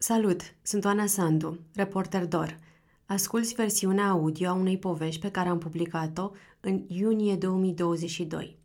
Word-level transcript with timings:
Salut, 0.00 0.40
sunt 0.62 0.84
Oana 0.84 1.06
Sandu, 1.06 1.58
reporter 1.74 2.26
DOR. 2.26 2.58
Asculți 3.06 3.54
versiunea 3.54 4.08
audio 4.08 4.48
a 4.48 4.52
unei 4.52 4.78
povești 4.78 5.20
pe 5.20 5.30
care 5.30 5.48
am 5.48 5.58
publicat-o 5.58 6.30
în 6.60 6.84
iunie 6.88 7.36
2022. 7.36 8.58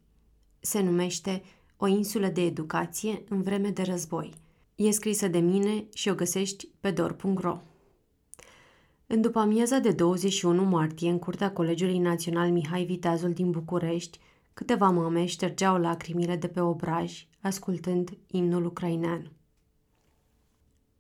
Se 0.60 0.82
numește 0.82 1.44
O 1.78 1.88
insulă 1.88 2.28
de 2.28 2.42
educație 2.42 3.24
în 3.30 3.42
vreme 3.42 3.70
de 3.70 3.82
război. 3.82 4.34
E 4.76 4.92
scrisă 4.92 5.28
de 5.28 5.40
mine 5.40 5.86
și 5.94 6.10
o 6.10 6.16
găsești 6.16 6.68
pe 6.80 6.92
dor.ro. 6.92 7.60
În 9.08 9.22
după 9.22 9.40
amiaza 9.40 9.80
de 9.80 9.92
21 9.92 10.64
martie, 10.64 11.10
în 11.10 11.20
curtea 11.20 11.52
Colegiului 11.52 12.00
Național 12.00 12.52
Mihai 12.52 12.84
Viteazul 12.84 13.34
din 13.34 13.52
București, 13.52 14.20
câteva 14.54 14.90
mame 14.90 15.26
ștergeau 15.26 15.78
lacrimile 15.78 16.36
de 16.36 16.48
pe 16.48 16.60
obraj, 16.60 17.28
ascultând 17.42 18.18
imnul 18.28 18.66
ucrainean. 18.66 19.32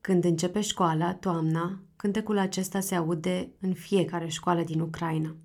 Când 0.03 0.23
începe 0.23 0.61
școala, 0.61 1.13
toamna, 1.13 1.79
cântecul 1.95 2.37
acesta 2.37 2.79
se 2.79 2.95
aude 2.95 3.51
în 3.59 3.73
fiecare 3.73 4.27
școală 4.27 4.63
din 4.63 4.79
Ucraina. 4.79 5.35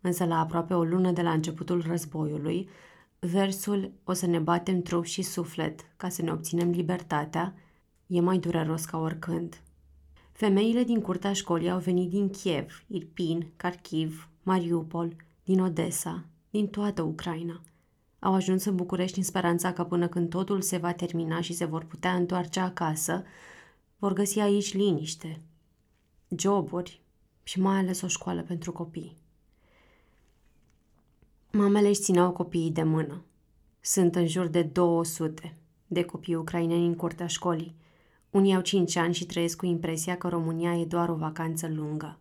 Însă 0.00 0.24
la 0.24 0.38
aproape 0.38 0.74
o 0.74 0.84
lună 0.84 1.10
de 1.10 1.22
la 1.22 1.32
începutul 1.32 1.84
războiului, 1.86 2.68
versul 3.18 3.92
O 4.04 4.12
să 4.12 4.26
ne 4.26 4.38
batem 4.38 4.82
trup 4.82 5.04
și 5.04 5.22
suflet 5.22 5.80
ca 5.96 6.08
să 6.08 6.22
ne 6.22 6.32
obținem 6.32 6.70
libertatea 6.70 7.54
e 8.06 8.20
mai 8.20 8.38
dureros 8.38 8.84
ca 8.84 8.98
oricând. 8.98 9.60
Femeile 10.32 10.82
din 10.82 11.00
curtea 11.00 11.32
școlii 11.32 11.70
au 11.70 11.78
venit 11.78 12.10
din 12.10 12.30
Kiev, 12.30 12.84
Irpin, 12.86 13.46
Kharkiv, 13.56 14.28
Mariupol, 14.42 15.16
din 15.44 15.60
Odessa, 15.60 16.24
din 16.50 16.66
toată 16.66 17.02
Ucraina. 17.02 17.60
Au 18.18 18.34
ajuns 18.34 18.64
în 18.64 18.76
București 18.76 19.18
în 19.18 19.24
speranța 19.24 19.72
că 19.72 19.84
până 19.84 20.08
când 20.08 20.28
totul 20.28 20.60
se 20.60 20.76
va 20.76 20.92
termina 20.92 21.40
și 21.40 21.52
se 21.52 21.64
vor 21.64 21.84
putea 21.84 22.14
întoarce 22.14 22.60
acasă, 22.60 23.24
vor 24.04 24.12
găsi 24.12 24.38
aici 24.38 24.74
liniște, 24.74 25.40
joburi 26.28 27.00
și 27.42 27.60
mai 27.60 27.78
ales 27.78 28.00
o 28.00 28.06
școală 28.06 28.42
pentru 28.42 28.72
copii. 28.72 29.16
Mamele 31.52 31.88
își 31.88 32.00
țineau 32.00 32.32
copiii 32.32 32.70
de 32.70 32.82
mână. 32.82 33.22
Sunt 33.80 34.14
în 34.14 34.26
jur 34.26 34.46
de 34.46 34.62
200 34.62 35.56
de 35.86 36.04
copii 36.04 36.34
ucraineni 36.34 36.86
în 36.86 36.94
curtea 36.94 37.26
școlii. 37.26 37.74
Unii 38.30 38.54
au 38.54 38.60
5 38.60 38.96
ani 38.96 39.14
și 39.14 39.26
trăiesc 39.26 39.56
cu 39.56 39.66
impresia 39.66 40.16
că 40.16 40.28
România 40.28 40.74
e 40.74 40.84
doar 40.84 41.08
o 41.08 41.14
vacanță 41.14 41.68
lungă. 41.68 42.18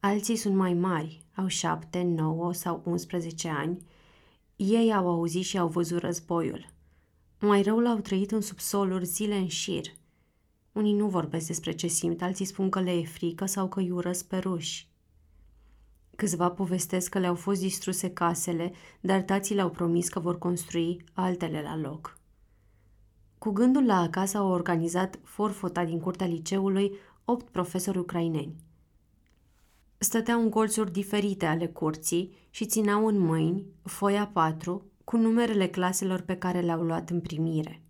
Alții 0.00 0.36
sunt 0.36 0.54
mai 0.54 0.74
mari, 0.74 1.24
au 1.34 1.46
7, 1.46 2.02
9 2.02 2.52
sau 2.52 2.82
11 2.84 3.48
ani. 3.48 3.86
Ei 4.56 4.94
au 4.94 5.08
auzit 5.08 5.44
și 5.44 5.58
au 5.58 5.68
văzut 5.68 5.98
războiul. 5.98 6.66
Mai 7.40 7.62
rău 7.62 7.78
l-au 7.78 7.98
trăit 7.98 8.30
în 8.30 8.40
subsoluri 8.40 9.04
zile 9.04 9.36
în 9.36 9.48
șir– 9.48 9.84
unii 10.72 10.92
nu 10.92 11.08
vorbesc 11.08 11.46
despre 11.46 11.72
ce 11.72 11.86
simt, 11.86 12.22
alții 12.22 12.44
spun 12.44 12.70
că 12.70 12.80
le 12.80 12.92
e 12.92 13.04
frică 13.04 13.46
sau 13.46 13.68
că 13.68 13.80
îi 13.80 13.90
urăsc 13.90 14.24
pe 14.24 14.36
ruși. 14.36 14.90
Câțiva 16.16 16.50
povestesc 16.50 17.10
că 17.10 17.18
le-au 17.18 17.34
fost 17.34 17.60
distruse 17.60 18.10
casele, 18.10 18.72
dar 19.00 19.22
tații 19.22 19.54
le-au 19.54 19.70
promis 19.70 20.08
că 20.08 20.20
vor 20.20 20.38
construi 20.38 21.04
altele 21.12 21.62
la 21.62 21.76
loc. 21.76 22.18
Cu 23.38 23.50
gândul 23.50 23.86
la 23.86 24.00
acasă 24.00 24.38
au 24.38 24.50
organizat 24.50 25.18
forfota 25.22 25.84
din 25.84 26.00
curtea 26.00 26.26
liceului 26.26 26.92
opt 27.24 27.48
profesori 27.48 27.98
ucraineni. 27.98 28.56
Stăteau 29.98 30.40
în 30.40 30.48
colțuri 30.48 30.92
diferite 30.92 31.46
ale 31.46 31.66
curții 31.66 32.34
și 32.50 32.66
țineau 32.66 33.06
în 33.06 33.18
mâini 33.18 33.66
foia 33.82 34.26
4 34.26 34.84
cu 35.04 35.16
numerele 35.16 35.68
claselor 35.68 36.20
pe 36.20 36.36
care 36.36 36.60
le-au 36.60 36.82
luat 36.82 37.10
în 37.10 37.20
primire. 37.20 37.82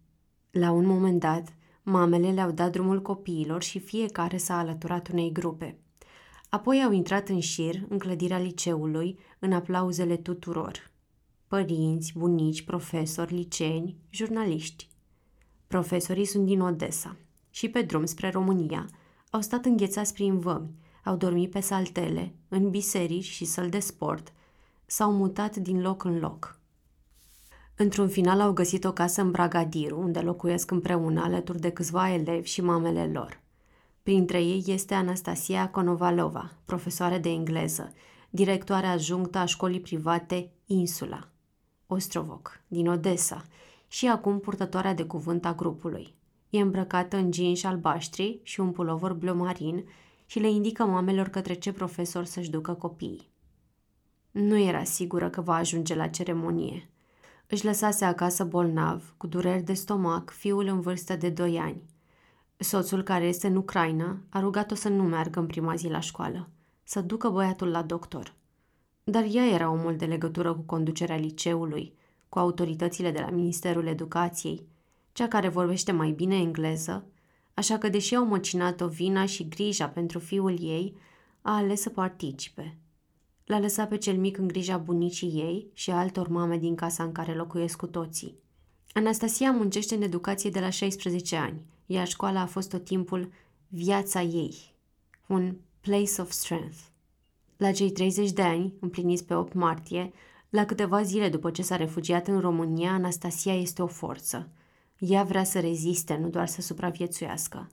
La 0.50 0.70
un 0.70 0.86
moment 0.86 1.20
dat, 1.20 1.55
Mamele 1.84 2.33
le-au 2.33 2.50
dat 2.50 2.72
drumul 2.72 3.02
copiilor 3.02 3.62
și 3.62 3.78
fiecare 3.78 4.36
s-a 4.36 4.58
alăturat 4.58 5.08
unei 5.08 5.33
grupe. 5.33 5.78
Apoi 6.48 6.83
au 6.84 6.92
intrat 6.92 7.28
în 7.28 7.41
șir 7.41 7.83
în 7.88 7.98
clădirea 7.98 8.38
liceului, 8.38 9.19
în 9.38 9.52
aplauzele 9.52 10.16
tuturor. 10.16 10.91
Părinți, 11.47 12.12
bunici, 12.16 12.62
profesori, 12.62 13.34
liceeni, 13.34 13.97
jurnaliști. 14.10 14.88
Profesorii 15.66 16.25
sunt 16.25 16.47
din 16.47 16.60
Odessa 16.60 17.16
și 17.50 17.69
pe 17.69 17.82
drum 17.82 18.04
spre 18.04 18.31
România 18.31 18.88
au 19.31 19.41
stat 19.41 19.65
înghețați 19.65 20.12
prin 20.12 20.38
vămi, 20.38 20.75
au 21.04 21.16
dormit 21.16 21.50
pe 21.50 21.60
saltele, 21.60 22.34
în 22.48 22.71
biserici 22.71 23.25
și 23.25 23.44
săl 23.44 23.69
de 23.69 23.78
sport, 23.78 24.32
s-au 24.87 25.12
mutat 25.12 25.56
din 25.56 25.81
loc 25.81 26.04
în 26.04 26.19
loc– 26.19 26.56
Într-un 27.77 28.09
final 28.09 28.41
au 28.41 28.53
găsit 28.53 28.84
o 28.84 28.93
casă 28.93 29.21
în 29.21 29.31
Bragadiru, 29.31 30.00
unde 30.00 30.21
locuiesc 30.21 30.71
împreună 30.71 31.21
alături 31.22 31.60
de 31.60 31.71
câțiva 31.71 32.12
elevi 32.12 32.49
și 32.49 32.60
mamele 32.60 33.06
lor. 33.06 33.41
Printre 34.03 34.43
ei 34.43 34.65
este 34.66 34.94
Anastasia 34.94 35.71
Konovalova, 35.71 36.53
profesoară 36.65 37.19
de 37.19 37.28
engleză, 37.28 37.93
directoare 38.31 38.87
adjunctă 38.87 39.38
a 39.38 39.44
școlii 39.44 39.81
private 39.81 40.50
Insula, 40.66 41.28
Ostrovok, 41.87 42.60
din 42.66 42.88
Odessa, 42.88 43.44
și 43.89 44.09
acum 44.09 44.41
purtătoarea 44.41 44.94
de 44.94 45.04
cuvânt 45.04 45.44
a 45.44 45.53
grupului. 45.53 46.15
E 46.50 46.60
îmbrăcată 46.60 47.16
în 47.16 47.33
jeans 47.33 47.65
albaștri 47.65 48.41
și 48.43 48.60
un 48.60 48.71
pulover 48.71 49.12
bleu 49.12 49.37
marin 49.37 49.84
și 50.27 50.39
le 50.39 50.50
indică 50.50 50.84
mamelor 50.84 51.28
către 51.28 51.54
ce 51.54 51.72
profesor 51.72 52.25
să-și 52.25 52.50
ducă 52.50 52.72
copiii. 52.72 53.31
Nu 54.31 54.59
era 54.59 54.84
sigură 54.84 55.31
că 55.31 55.41
va 55.41 55.54
ajunge 55.54 55.94
la 55.94 56.06
ceremonie– 56.06 56.87
își 57.53 57.65
lăsase 57.65 58.05
acasă 58.05 58.45
bolnav, 58.45 59.15
cu 59.17 59.27
dureri 59.27 59.63
de 59.63 59.73
stomac, 59.73 60.31
fiul 60.31 60.67
în 60.67 60.81
vârstă 60.81 61.17
de 61.17 61.29
2 61.29 61.59
ani. 61.59 61.83
Soțul, 62.57 63.03
care 63.03 63.25
este 63.25 63.47
în 63.47 63.57
Ucraina, 63.57 64.19
a 64.29 64.41
rugat-o 64.41 64.75
să 64.75 64.89
nu 64.89 65.03
meargă 65.03 65.41
în 65.41 65.47
prima 65.47 65.75
zi 65.75 65.89
la 65.89 66.01
școală, 66.01 66.49
să 66.83 67.01
ducă 67.01 67.29
băiatul 67.29 67.69
la 67.69 67.83
doctor. 67.83 68.35
Dar 69.05 69.25
ea 69.31 69.47
era 69.47 69.71
omul 69.71 69.97
de 69.97 70.05
legătură 70.05 70.55
cu 70.55 70.61
conducerea 70.61 71.17
liceului, 71.17 71.95
cu 72.29 72.39
autoritățile 72.39 73.11
de 73.11 73.21
la 73.21 73.31
Ministerul 73.31 73.87
Educației, 73.87 74.67
cea 75.13 75.29
care 75.29 75.49
vorbește 75.49 75.93
mai 75.93 76.11
bine 76.11 76.37
engleză, 76.37 77.05
așa 77.55 77.79
că 77.79 77.89
deși 77.89 78.15
au 78.15 78.27
măcinat-o 78.27 78.89
vina 78.89 79.27
și 79.27 79.49
grija 79.49 79.89
pentru 79.89 80.19
fiul 80.19 80.57
ei, 80.61 80.97
a 81.43 81.57
ales 81.57 81.81
să 81.81 81.89
participe– 81.89 82.77
L-a 83.53 83.59
lăsat 83.59 83.89
pe 83.89 83.97
cel 83.97 84.17
mic 84.17 84.39
în 84.39 84.47
grija 84.47 84.77
bunicii 84.77 85.29
ei 85.29 85.71
și 85.73 85.91
a 85.91 85.99
altor 85.99 86.29
mame 86.29 86.59
din 86.59 86.75
casa 86.75 87.03
în 87.03 87.13
care 87.13 87.35
locuiesc 87.35 87.77
cu 87.77 87.87
toții. 87.87 88.39
Anastasia 88.93 89.51
muncește 89.51 89.95
în 89.95 90.03
educație 90.03 90.51
de 90.51 90.61
la 90.61 90.71
16 90.71 91.37
ani, 91.37 91.63
iar 91.87 92.07
școala 92.07 92.41
a 92.41 92.47
fost 92.47 92.71
tot 92.71 92.85
timpul 92.85 93.33
viața 93.69 94.23
ei, 94.23 94.75
un 95.27 95.55
place 95.81 96.21
of 96.21 96.31
strength. 96.31 96.79
La 97.57 97.73
cei 97.73 97.91
30 97.91 98.31
de 98.31 98.43
ani, 98.43 98.73
împliniți 98.81 99.25
pe 99.25 99.35
8 99.35 99.53
martie, 99.53 100.13
la 100.51 100.65
câteva 100.65 101.03
zile 101.03 101.29
după 101.29 101.51
ce 101.51 101.63
s-a 101.63 101.77
refugiat 101.77 102.27
în 102.27 102.41
România, 102.41 102.93
Anastasia 102.93 103.55
este 103.55 103.83
o 103.83 103.87
forță. 103.87 104.49
Ea 104.99 105.23
vrea 105.23 105.45
să 105.45 105.61
reziste, 105.61 106.17
nu 106.17 106.29
doar 106.29 106.47
să 106.47 106.61
supraviețuiască. 106.61 107.71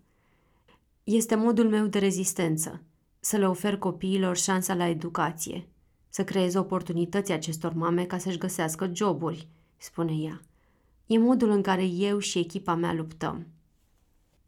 Este 1.04 1.36
modul 1.36 1.70
meu 1.70 1.86
de 1.86 2.00
rezistență, 2.00 2.82
să 3.20 3.38
le 3.38 3.48
ofer 3.48 3.78
copiilor 3.78 4.38
șansa 4.38 4.74
la 4.74 4.88
educație, 4.88 5.68
să 6.10 6.24
creez 6.24 6.56
oportunități 6.56 7.32
acestor 7.32 7.74
mame 7.74 8.06
ca 8.06 8.18
să-și 8.18 8.38
găsească 8.38 8.92
joburi, 8.94 9.48
spune 9.78 10.14
ea. 10.14 10.42
E 11.06 11.18
modul 11.18 11.50
în 11.50 11.62
care 11.62 11.84
eu 11.84 12.20
și 12.20 12.40
echipa 12.40 12.76
mea 12.76 12.94
luptăm. 12.94 13.48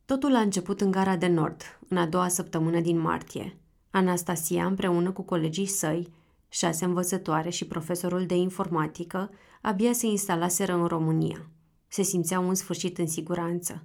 Totul 0.06 0.36
a 0.36 0.40
început 0.40 0.82
în 0.82 0.92
gara 0.92 1.16
de 1.16 1.28
nord, 1.28 1.80
în 1.88 1.98
a 1.98 2.06
doua 2.06 2.28
săptămână 2.28 2.80
din 2.80 3.00
martie. 3.00 3.58
Anastasia, 3.90 4.66
împreună 4.66 5.12
cu 5.12 5.22
colegii 5.22 5.66
săi, 5.66 6.14
șase 6.50 6.86
învățătoare 6.86 7.50
și 7.50 7.66
profesorul 7.66 8.26
de 8.26 8.36
informatică, 8.36 9.30
abia 9.62 9.94
se 9.94 10.06
instalaseră 10.06 10.74
în 10.74 10.86
România. 10.86 11.50
Se 11.88 12.02
simțeau 12.02 12.50
în 12.50 12.56
sfârșit 12.56 12.98
în 12.98 13.08
siguranță. 13.08 13.84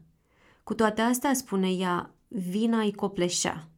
Cu 0.65 0.75
toate 0.75 1.01
astea, 1.01 1.35
spune 1.35 1.71
ea, 1.71 2.15
vina 2.29 2.81
îi 2.81 2.95
copleșea. 2.95 3.69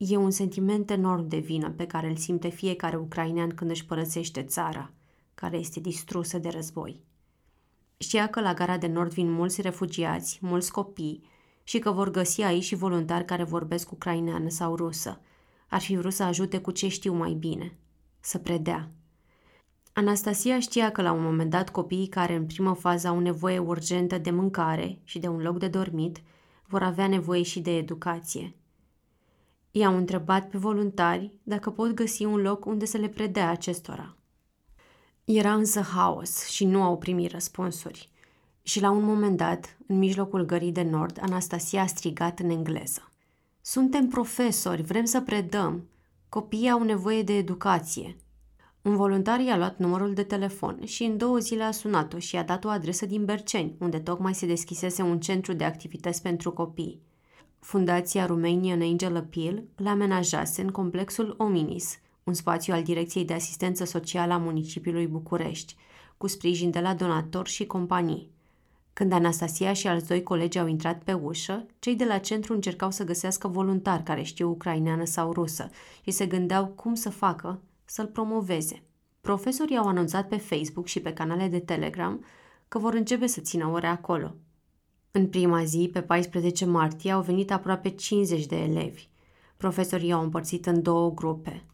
E 0.00 0.16
un 0.16 0.30
sentiment 0.30 0.90
enorm 0.90 1.28
de 1.28 1.38
vină 1.38 1.70
pe 1.70 1.86
care 1.86 2.08
îl 2.08 2.16
simte 2.16 2.48
fiecare 2.48 2.96
ucrainean 2.96 3.48
când 3.48 3.70
își 3.70 3.84
părăsește 3.84 4.42
țara, 4.42 4.90
care 5.34 5.56
este 5.56 5.80
distrusă 5.80 6.38
de 6.38 6.48
război. 6.48 7.00
Știa 7.96 8.28
că 8.28 8.40
la 8.40 8.54
gara 8.54 8.78
de 8.78 8.86
nord 8.86 9.12
vin 9.12 9.30
mulți 9.30 9.60
refugiați, 9.60 10.38
mulți 10.42 10.72
copii 10.72 11.22
și 11.62 11.78
că 11.78 11.90
vor 11.90 12.10
găsi 12.10 12.42
aici 12.42 12.64
și 12.64 12.74
voluntari 12.74 13.24
care 13.24 13.44
vorbesc 13.44 13.92
ucraineană 13.92 14.48
sau 14.48 14.76
rusă. 14.76 15.20
Ar 15.68 15.80
fi 15.80 15.96
vrut 15.96 16.12
să 16.12 16.22
ajute 16.22 16.58
cu 16.58 16.70
ce 16.70 16.88
știu 16.88 17.12
mai 17.12 17.32
bine, 17.32 17.76
să 18.20 18.38
predea. 18.38 18.90
Anastasia 19.92 20.60
știa 20.60 20.90
că 20.90 21.02
la 21.02 21.12
un 21.12 21.22
moment 21.22 21.50
dat 21.50 21.70
copiii 21.70 22.08
care 22.08 22.34
în 22.34 22.46
primă 22.46 22.74
fază 22.74 23.08
au 23.08 23.18
nevoie 23.18 23.58
urgentă 23.58 24.18
de 24.18 24.30
mâncare 24.30 24.98
și 25.04 25.18
de 25.18 25.28
un 25.28 25.42
loc 25.42 25.58
de 25.58 25.68
dormit 25.68 26.22
vor 26.66 26.82
avea 26.82 27.06
nevoie 27.06 27.42
și 27.42 27.60
de 27.60 27.76
educație– 27.76 28.52
I-au 29.70 29.96
întrebat 29.96 30.48
pe 30.48 30.58
voluntari 30.58 31.34
dacă 31.42 31.70
pot 31.70 31.94
găsi 31.94 32.24
un 32.24 32.40
loc 32.40 32.64
unde 32.64 32.84
să 32.84 32.96
le 32.96 33.08
predea 33.08 33.50
acestora. 33.50 34.16
Era 35.24 35.54
însă 35.54 35.80
haos 35.80 36.46
și 36.46 36.64
nu 36.64 36.82
au 36.82 36.98
primit 36.98 37.30
răspunsuri. 37.30 38.10
Și 38.62 38.80
la 38.80 38.90
un 38.90 39.02
moment 39.04 39.36
dat, 39.36 39.76
în 39.86 39.98
mijlocul 39.98 40.44
gării 40.44 40.72
de 40.72 40.82
nord, 40.82 41.18
Anastasia 41.20 41.82
a 41.82 41.86
strigat 41.86 42.38
în 42.38 42.50
engleză. 42.50 43.10
Suntem 43.60 44.06
profesori, 44.06 44.82
vrem 44.82 45.04
să 45.04 45.20
predăm. 45.20 45.88
Copiii 46.28 46.70
au 46.70 46.82
nevoie 46.82 47.22
de 47.22 47.36
educație. 47.36 48.16
Un 48.82 48.96
voluntar 48.96 49.40
i-a 49.40 49.56
luat 49.56 49.78
numărul 49.78 50.14
de 50.14 50.22
telefon 50.22 50.84
și 50.84 51.04
în 51.04 51.16
două 51.16 51.38
zile 51.38 51.62
a 51.62 51.70
sunat-o 51.70 52.18
și 52.18 52.34
i-a 52.34 52.42
dat 52.42 52.64
o 52.64 52.68
adresă 52.68 53.06
din 53.06 53.24
Berceni, 53.24 53.74
unde 53.78 53.98
tocmai 53.98 54.34
se 54.34 54.46
deschisese 54.46 55.02
un 55.02 55.20
centru 55.20 55.52
de 55.52 55.64
activități 55.64 56.22
pentru 56.22 56.52
copii. 56.52 57.00
Fundația 57.58 58.26
Romanian 58.26 58.80
Angel 58.80 59.16
Appeal 59.16 59.62
îl 59.74 59.86
amenajase 59.86 60.62
în 60.62 60.68
complexul 60.68 61.34
Ominis, 61.38 61.98
un 62.24 62.34
spațiu 62.34 62.74
al 62.74 62.82
Direcției 62.82 63.24
de 63.24 63.32
Asistență 63.32 63.84
Socială 63.84 64.32
a 64.32 64.38
municipiului 64.38 65.06
București, 65.06 65.76
cu 66.16 66.26
sprijin 66.26 66.70
de 66.70 66.80
la 66.80 66.94
donatori 66.94 67.50
și 67.50 67.66
companii. 67.66 68.30
Când 68.92 69.12
Anastasia 69.12 69.72
și 69.72 69.86
alți 69.86 70.08
doi 70.08 70.22
colegi 70.22 70.58
au 70.58 70.66
intrat 70.66 71.02
pe 71.02 71.12
ușă, 71.12 71.66
cei 71.78 71.96
de 71.96 72.04
la 72.04 72.18
centru 72.18 72.52
încercau 72.52 72.90
să 72.90 73.04
găsească 73.04 73.48
voluntari 73.48 74.02
care 74.02 74.22
știu 74.22 74.48
ucraineană 74.48 75.04
sau 75.04 75.32
rusă 75.32 75.70
și 76.02 76.10
se 76.10 76.26
gândeau 76.26 76.66
cum 76.66 76.94
să 76.94 77.10
facă 77.10 77.60
să-l 77.84 78.06
promoveze. 78.06 78.82
Profesorii 79.20 79.76
au 79.76 79.86
anunțat 79.86 80.28
pe 80.28 80.36
Facebook 80.36 80.86
și 80.86 81.00
pe 81.00 81.12
canale 81.12 81.48
de 81.48 81.58
Telegram 81.58 82.24
că 82.68 82.78
vor 82.78 82.94
începe 82.94 83.26
să 83.26 83.40
țină 83.40 83.66
ore 83.66 83.86
acolo. 83.86 84.34
În 85.18 85.28
prima 85.28 85.64
zi, 85.64 85.90
pe 85.92 86.00
14 86.00 86.64
martie, 86.64 87.10
au 87.10 87.22
venit 87.22 87.52
aproape 87.52 87.88
50 87.88 88.46
de 88.46 88.56
elevi. 88.56 89.08
Profesorii 89.56 90.12
au 90.12 90.22
împărțit 90.22 90.66
în 90.66 90.82
două 90.82 91.14
grupe. 91.14 91.64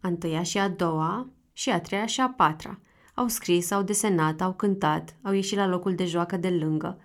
A 0.00 0.08
întâia 0.08 0.42
și 0.42 0.58
a 0.58 0.68
doua 0.68 1.28
și 1.52 1.70
a 1.70 1.80
treia 1.80 2.06
și 2.06 2.20
a 2.20 2.28
patra. 2.28 2.78
Au 3.14 3.28
scris, 3.28 3.70
au 3.70 3.82
desenat, 3.82 4.40
au 4.40 4.52
cântat, 4.52 5.16
au 5.22 5.32
ieșit 5.32 5.56
la 5.56 5.66
locul 5.66 5.94
de 5.94 6.04
joacă 6.04 6.36
de 6.36 6.50
lângă. 6.50 6.98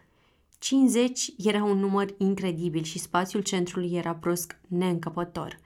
50 0.60 1.34
era 1.38 1.63
un 1.63 1.78
număr 1.78 2.13
incredibil 2.18 2.84
și 2.84 3.00
spațiul 3.00 3.42
centrului 3.42 3.92
era 3.94 4.18
brusc 4.19 4.60
neîncăpător– 4.68 5.60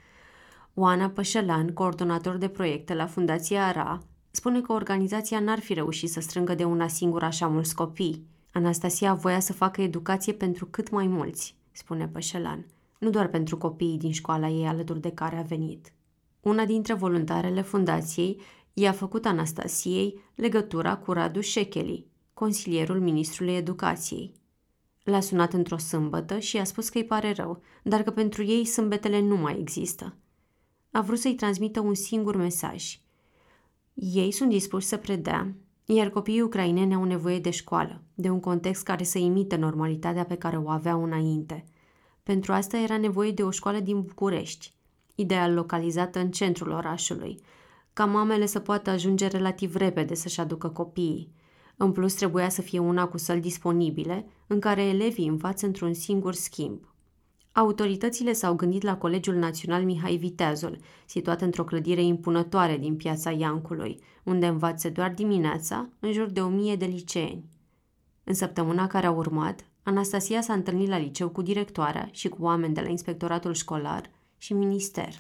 Oana 0.76 1.10
Pășelan, 1.10 1.74
coordonator 1.74 2.36
de 2.36 2.48
proiecte 2.48 2.94
la 2.94 3.06
Fundația 3.06 3.68
ARA, 3.68 4.04
spune 4.32 4.62
că 4.62 4.72
organizația 4.72 5.40
n-ar 5.40 5.60
fi 5.60 5.74
reușit 5.74 6.10
să 6.10 6.20
strângă 6.20 6.56
de 6.56 6.64
una 6.64 6.88
singură 6.88 7.26
așa 7.26 7.48
mulți 7.48 7.76
copii. 7.76 8.32
Anastasia 8.54 9.14
voia 9.14 9.40
să 9.40 9.54
facă 9.54 9.82
educație 9.82 10.34
pentru 10.34 10.66
cât 10.66 10.90
mai 10.90 11.08
mulți, 11.08 11.56
spune 11.72 12.08
Pășelan, 12.08 12.66
nu 13.00 13.10
doar 13.10 13.28
pentru 13.28 13.58
copiii 13.58 13.98
din 13.98 14.12
școala 14.12 14.48
ei 14.48 14.66
alături 14.66 15.02
de 15.02 15.12
care 15.12 15.36
a 15.38 15.42
venit. 15.42 15.94
Una 16.42 16.66
dintre 16.66 16.94
voluntarele 16.94 17.62
fundației 17.62 18.42
i-a 18.74 18.92
făcut 18.92 19.26
Anastasiei 19.26 20.22
legătura 20.36 20.98
cu 20.98 21.12
Radu 21.12 21.42
Șecheli, 21.42 22.08
consilierul 22.34 23.00
ministrului 23.00 23.56
educației. 23.56 24.34
L-a 25.04 25.20
sunat 25.20 25.54
într-o 25.54 25.78
sâmbătă 25.78 26.40
și 26.40 26.56
i-a 26.56 26.64
spus 26.64 26.90
că 26.90 26.98
îi 26.98 27.06
pare 27.06 27.32
rău, 27.32 27.62
dar 27.84 28.04
că 28.04 28.12
pentru 28.12 28.44
ei 28.44 28.66
sâmbetele 28.66 29.20
nu 29.20 29.36
mai 29.36 29.60
există– 29.60 30.16
a 30.94 31.02
vrut 31.02 31.20
să-i 31.20 31.36
transmită 31.36 31.80
un 31.80 31.94
singur 31.94 32.36
mesaj. 32.36 33.00
Ei 33.94 34.32
sunt 34.32 34.50
dispuși 34.50 34.88
să 34.88 34.98
predea, 34.98 35.56
iar 35.86 36.10
copiii 36.10 36.42
ucraineni 36.42 36.94
au 36.94 37.04
nevoie 37.04 37.40
de 37.40 37.50
școală, 37.50 38.02
de 38.14 38.30
un 38.30 38.40
context 38.40 38.84
care 38.84 39.04
să 39.04 39.18
imite 39.18 39.56
normalitatea 39.56 40.26
pe 40.26 40.36
care 40.36 40.58
o 40.58 40.70
aveau 40.70 41.04
înainte. 41.04 41.64
Pentru 42.24 42.54
asta 42.54 42.78
era 42.78 42.98
nevoie 42.98 43.32
de 43.32 43.44
o 43.44 43.52
școală 43.52 43.80
din 43.80 44.02
București, 44.02 44.74
ideal 45.16 45.54
localizată 45.54 46.20
în 46.20 46.32
centrul 46.32 46.72
orașului, 46.72 47.40
ca 47.94 48.06
mamele 48.06 48.46
să 48.46 48.60
poată 48.60 48.90
ajunge 48.90 49.28
relativ 49.28 49.76
repede 49.76 50.14
să-și 50.14 50.40
aducă 50.40 50.70
copiii. 50.70 51.32
În 51.78 51.92
plus, 51.92 52.14
trebuia 52.14 52.50
să 52.50 52.62
fie 52.62 52.80
una 52.80 53.08
cu 53.08 53.18
săli 53.18 53.42
disponibile, 53.42 54.28
în 54.48 54.60
care 54.60 54.84
elevii 54.84 55.28
învață 55.28 55.66
într-un 55.66 55.94
singur 55.94 56.34
schimb. 56.34 56.93
Autoritățile 57.54 58.34
s-au 58.34 58.56
gândit 58.56 58.82
la 58.82 58.98
Colegiul 58.98 59.36
Național 59.36 59.84
Mihai 59.84 60.16
Viteazul, 60.16 60.78
situat 61.06 61.42
într-o 61.42 61.64
clădire 61.64 62.04
impunătoare 62.04 62.78
din 62.78 62.96
piața 62.96 63.32
Iancului, 63.32 64.00
unde 64.24 64.46
învață 64.46 64.90
doar 64.90 65.14
dimineața, 65.14 65.90
în 66.00 66.12
jur 66.12 66.30
de 66.30 66.42
o 66.42 66.48
mie 66.48 66.76
de 66.76 66.86
liceeni. 66.86 67.44
În 68.24 68.34
săptămâna 68.34 68.88
care 68.88 69.06
a 69.06 69.12
urmat, 69.12 69.66
Anastasia 69.84 70.42
s-a 70.42 70.54
întâlnit 70.54 70.88
la 70.88 70.98
liceu 70.98 71.30
cu 71.30 71.42
directoarea 71.42 72.10
și 72.12 72.30
cu 72.30 72.44
oameni 72.44 72.74
de 72.74 72.82
la 72.82 72.90
inspectoratul 72.90 73.54
școlar 73.54 74.10
și 74.38 74.54
minister. 74.54 75.14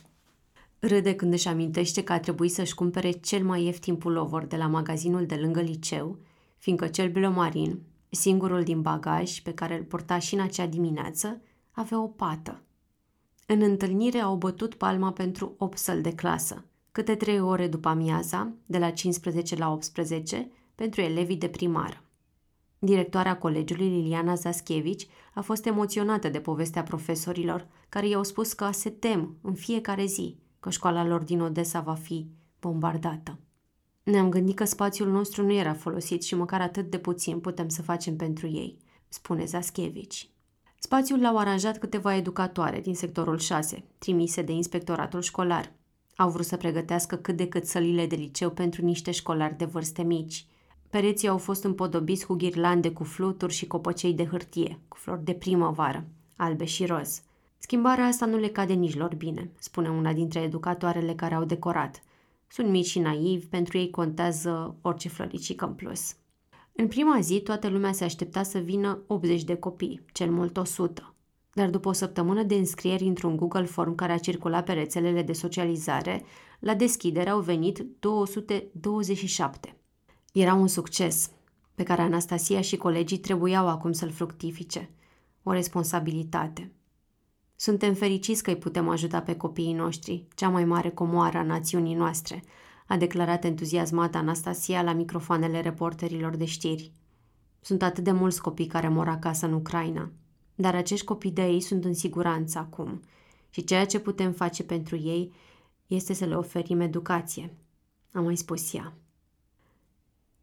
Râde 0.80 1.16
când 1.16 1.34
își 1.34 1.48
amintește 1.48 2.04
că 2.04 2.14
a 2.14 2.20
trebuit 2.20 2.52
să-și 2.52 2.76
cumpere 2.76 3.12
cel 3.12 3.44
mai 3.44 3.64
ieftin 3.64 3.96
pulovor 3.96 4.46
de 4.46 4.56
la 4.56 4.68
magazinul 4.68 5.26
de 5.26 5.36
lângă 5.36 5.62
liceu, 5.62 6.18
fiindcă 6.58 6.88
cel 6.88 7.12
blomarin, 7.12 7.82
singurul 8.10 8.64
din 8.64 8.82
bagaj 8.82 9.40
pe 9.40 9.54
care 9.54 9.78
îl 9.78 9.84
porta 9.84 10.20
și 10.20 10.34
în 10.34 10.42
acea 10.42 10.68
dimineață, 10.68 11.42
avea 11.76 12.02
o 12.02 12.08
pată. 12.08 12.62
În 13.46 13.62
întâlnire 13.62 14.20
au 14.20 14.36
bătut 14.36 14.76
palma 14.76 15.12
pentru 15.12 15.56
8 15.58 15.78
săli 15.78 16.02
de 16.02 16.16
clasă, 16.16 16.66
câte 16.92 17.16
trei 17.16 17.40
ore 17.40 17.68
după 17.68 17.88
amiaza, 17.88 18.52
de 18.66 18.78
la 18.78 18.90
15 18.90 19.56
la 19.56 19.72
18, 19.72 20.52
pentru 20.76 21.02
elevii 21.02 21.38
de 21.38 21.48
primară. 21.48 22.04
Directoarea 22.80 23.38
colegiului 23.38 23.90
Liliana 23.90 24.36
Zaschevici 24.36 25.08
a 25.34 25.42
fost 25.42 25.66
emoționată 25.66 26.30
de 26.30 26.40
povestea 26.40 26.84
profesorilor, 26.84 27.68
care 27.90 28.08
i-au 28.08 28.24
spus 28.24 28.54
că 28.54 28.70
se 28.72 28.90
tem 28.90 29.38
în 29.42 29.54
fiecare 29.54 30.06
zi 30.06 30.38
că 30.60 30.70
școala 30.70 31.06
lor 31.06 31.24
din 31.24 31.42
Odessa 31.42 31.80
va 31.80 31.94
fi 31.94 32.28
bombardată. 32.60 33.40
Ne-am 34.04 34.30
gândit 34.30 34.56
că 34.56 34.64
spațiul 34.64 35.12
nostru 35.12 35.46
nu 35.46 35.54
era 35.54 35.74
folosit 35.74 36.24
și 36.24 36.36
măcar 36.36 36.62
atât 36.62 36.90
de 36.90 37.00
puțin 37.00 37.40
putem 37.40 37.70
să 37.70 37.82
facem 37.82 38.16
pentru 38.16 38.48
ei, 38.48 38.78
spune 39.08 39.46
Zaschevici. 39.46 40.33
Spațiul 40.86 41.22
l-au 41.22 41.38
aranjat 41.38 41.78
câteva 41.78 42.16
educatoare 42.16 42.80
din 42.80 42.96
sectorul 42.96 43.38
6, 43.38 43.84
trimise 43.98 44.42
de 44.42 44.52
inspectoratul 44.52 45.22
școlar. 45.22 45.72
Au 46.16 46.30
vrut 46.30 46.46
să 46.46 46.58
pregătească 46.58 47.16
cât 47.16 47.38
de 47.38 47.48
cât 47.48 47.66
sălile 47.66 48.06
de 48.06 48.16
liceu 48.16 48.50
pentru 48.50 48.86
niște 48.86 49.12
școlari 49.12 49.58
de 49.58 49.66
vârste 49.66 50.02
mici. 50.02 50.46
Pereții 50.90 51.28
au 51.28 51.38
fost 51.38 51.64
împodobiți 51.64 52.26
cu 52.26 52.34
ghirlande 52.34 52.92
cu 52.92 53.04
fluturi 53.04 53.54
și 53.54 53.68
copăcei 53.68 54.14
de 54.14 54.26
hârtie, 54.26 54.80
cu 54.88 54.98
flori 54.98 55.24
de 55.24 55.34
primăvară, 55.34 56.06
albe 56.36 56.66
și 56.66 56.86
roz. 56.86 57.22
Schimbarea 57.58 58.06
asta 58.06 58.26
nu 58.26 58.38
le 58.38 58.48
cade 58.48 58.74
nici 58.74 58.98
lor 58.98 59.16
bine, 59.16 59.52
spune 59.60 59.90
una 59.90 60.14
dintre 60.14 60.40
educatoarele 60.40 61.14
care 61.14 61.36
au 61.36 61.44
decorat. 61.44 62.04
Sunt 62.48 62.68
mici 62.68 62.86
și 62.86 63.00
naivi, 63.00 63.46
pentru 63.46 63.78
ei 63.78 63.90
contează 63.90 64.76
orice 64.82 65.10
floricică 65.10 65.66
în 65.66 65.74
plus. 65.74 66.16
În 66.76 66.88
prima 66.88 67.20
zi, 67.20 67.42
toată 67.42 67.68
lumea 67.68 67.92
se 67.92 68.04
aștepta 68.04 68.44
să 68.44 68.60
vină 68.60 69.04
80 69.08 69.44
de 69.44 69.56
copii, 69.56 70.06
cel 70.12 70.32
mult 70.32 70.58
100. 70.58 71.16
Dar 71.54 71.70
după 71.70 71.90
o 71.90 71.92
săptămână 71.92 72.44
de 72.44 72.56
înscrieri 72.56 73.04
într-un 73.04 73.36
Google 73.36 73.66
Form 73.66 73.96
care 73.96 74.12
a 74.12 74.18
circulat 74.18 74.66
pe 74.66 74.74
rețelele 74.74 75.22
de 75.22 75.34
socializare, 75.34 76.24
la 76.60 76.74
deschidere 76.76 77.30
au 77.30 77.40
venit 77.40 77.86
227. 78.00 79.78
Era 80.34 80.54
un 80.54 80.68
succes, 80.68 81.32
pe 81.76 81.84
care 81.84 82.02
Anastasia 82.02 82.62
și 82.62 82.78
colegii 82.78 83.18
trebuiau 83.18 83.68
acum 83.68 83.92
să-l 83.92 84.12
fructifice. 84.12 84.90
O 85.44 85.52
responsabilitate. 85.52 86.72
Suntem 87.56 87.94
fericiți 87.94 88.44
că 88.44 88.50
îi 88.50 88.58
putem 88.58 88.90
ajuta 88.90 89.22
pe 89.22 89.36
copiii 89.36 89.74
noștri, 89.74 90.28
cea 90.36 90.50
mai 90.50 90.66
mare 90.66 90.90
comoară 90.90 91.38
a 91.38 91.44
națiunii 91.44 91.96
noastre– 91.96 92.44
a 92.88 92.98
declarat 92.98 93.44
entuziasmată 93.44 94.18
Anastasia 94.18 94.82
la 94.82 94.94
microfoanele 94.94 95.62
reporterilor 95.62 96.36
de 96.36 96.46
știri. 96.46 96.92
Sunt 97.62 97.82
atât 97.82 98.04
de 98.04 98.12
mulți 98.12 98.42
copii 98.42 98.68
care 98.68 98.88
mor 98.88 99.08
acasă 99.08 99.46
în 99.46 99.54
Ucraina, 99.54 100.12
dar 100.56 100.76
acești 100.76 101.06
copii 101.06 101.32
de 101.32 101.46
ei 101.46 101.62
sunt 101.62 101.86
în 101.86 101.94
siguranță 101.94 102.60
acum 102.60 103.02
și 103.50 103.64
ceea 103.64 103.86
ce 103.86 104.00
putem 104.00 104.32
face 104.32 104.64
pentru 104.64 104.96
ei 104.96 105.34
este 105.88 106.14
să 106.14 106.26
le 106.26 106.36
oferim 106.36 106.80
educație, 106.80 107.54
a 108.12 108.20
mai 108.20 108.36
spus 108.36 108.74
ea. 108.74 108.94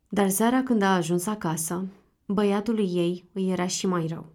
Dar 0.09 0.29
seara 0.29 0.63
când 0.63 0.83
a 0.83 0.95
ajuns 0.95 1.27
acasă, 1.27 1.87
băiatului 2.27 2.91
ei 2.95 3.29
îi 3.33 3.51
era 3.51 3.67
și 3.67 3.87
mai 3.87 4.07
rău. 4.07 4.33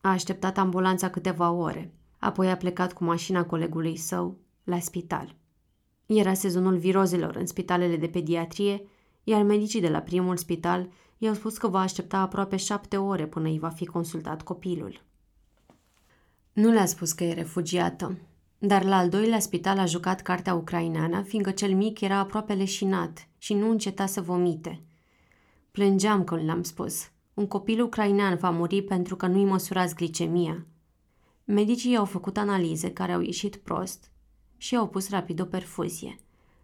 A 0.00 0.08
așteptat 0.08 0.58
ambulanța 0.58 1.10
câteva 1.10 1.50
ore, 1.50 1.92
apoi 2.18 2.50
a 2.50 2.56
plecat 2.56 2.92
cu 2.92 3.04
mașina 3.04 3.44
colegului 3.44 3.96
său 3.96 4.36
la 4.64 4.78
spital. 4.78 5.34
Era 6.14 6.34
sezonul 6.34 6.76
virozelor 6.76 7.36
în 7.36 7.46
spitalele 7.46 7.96
de 7.96 8.06
pediatrie, 8.06 8.82
iar 9.24 9.42
medicii 9.42 9.80
de 9.80 9.88
la 9.88 9.98
primul 9.98 10.36
spital 10.36 10.88
i-au 11.18 11.34
spus 11.34 11.58
că 11.58 11.68
va 11.68 11.80
aștepta 11.80 12.18
aproape 12.18 12.56
șapte 12.56 12.96
ore 12.96 13.26
până 13.26 13.48
îi 13.48 13.58
va 13.58 13.68
fi 13.68 13.86
consultat 13.86 14.42
copilul. 14.42 15.02
Nu 16.52 16.70
le-a 16.70 16.86
spus 16.86 17.12
că 17.12 17.24
e 17.24 17.32
refugiată, 17.32 18.18
dar 18.58 18.84
la 18.84 18.96
al 18.96 19.08
doilea 19.08 19.38
spital 19.38 19.78
a 19.78 19.84
jucat 19.84 20.22
cartea 20.22 20.54
ucraineană, 20.54 21.22
fiindcă 21.22 21.50
cel 21.50 21.74
mic 21.74 22.00
era 22.00 22.18
aproape 22.18 22.52
leșinat 22.54 23.28
și 23.38 23.54
nu 23.54 23.70
înceta 23.70 24.06
să 24.06 24.20
vomite. 24.20 24.82
Plângeam 25.70 26.24
când 26.24 26.44
l-am 26.44 26.62
spus. 26.62 27.10
Un 27.34 27.46
copil 27.46 27.82
ucrainean 27.82 28.36
va 28.36 28.50
muri 28.50 28.82
pentru 28.82 29.16
că 29.16 29.26
nu-i 29.26 29.44
măsurați 29.44 29.94
glicemia. 29.94 30.66
Medicii 31.44 31.96
au 31.96 32.04
făcut 32.04 32.36
analize 32.36 32.92
care 32.92 33.12
au 33.12 33.20
ieșit 33.20 33.56
prost 33.56 34.10
și 34.58 34.76
au 34.76 34.88
pus 34.88 35.10
rapid 35.10 35.40
o 35.40 35.44
perfuzie. 35.44 36.18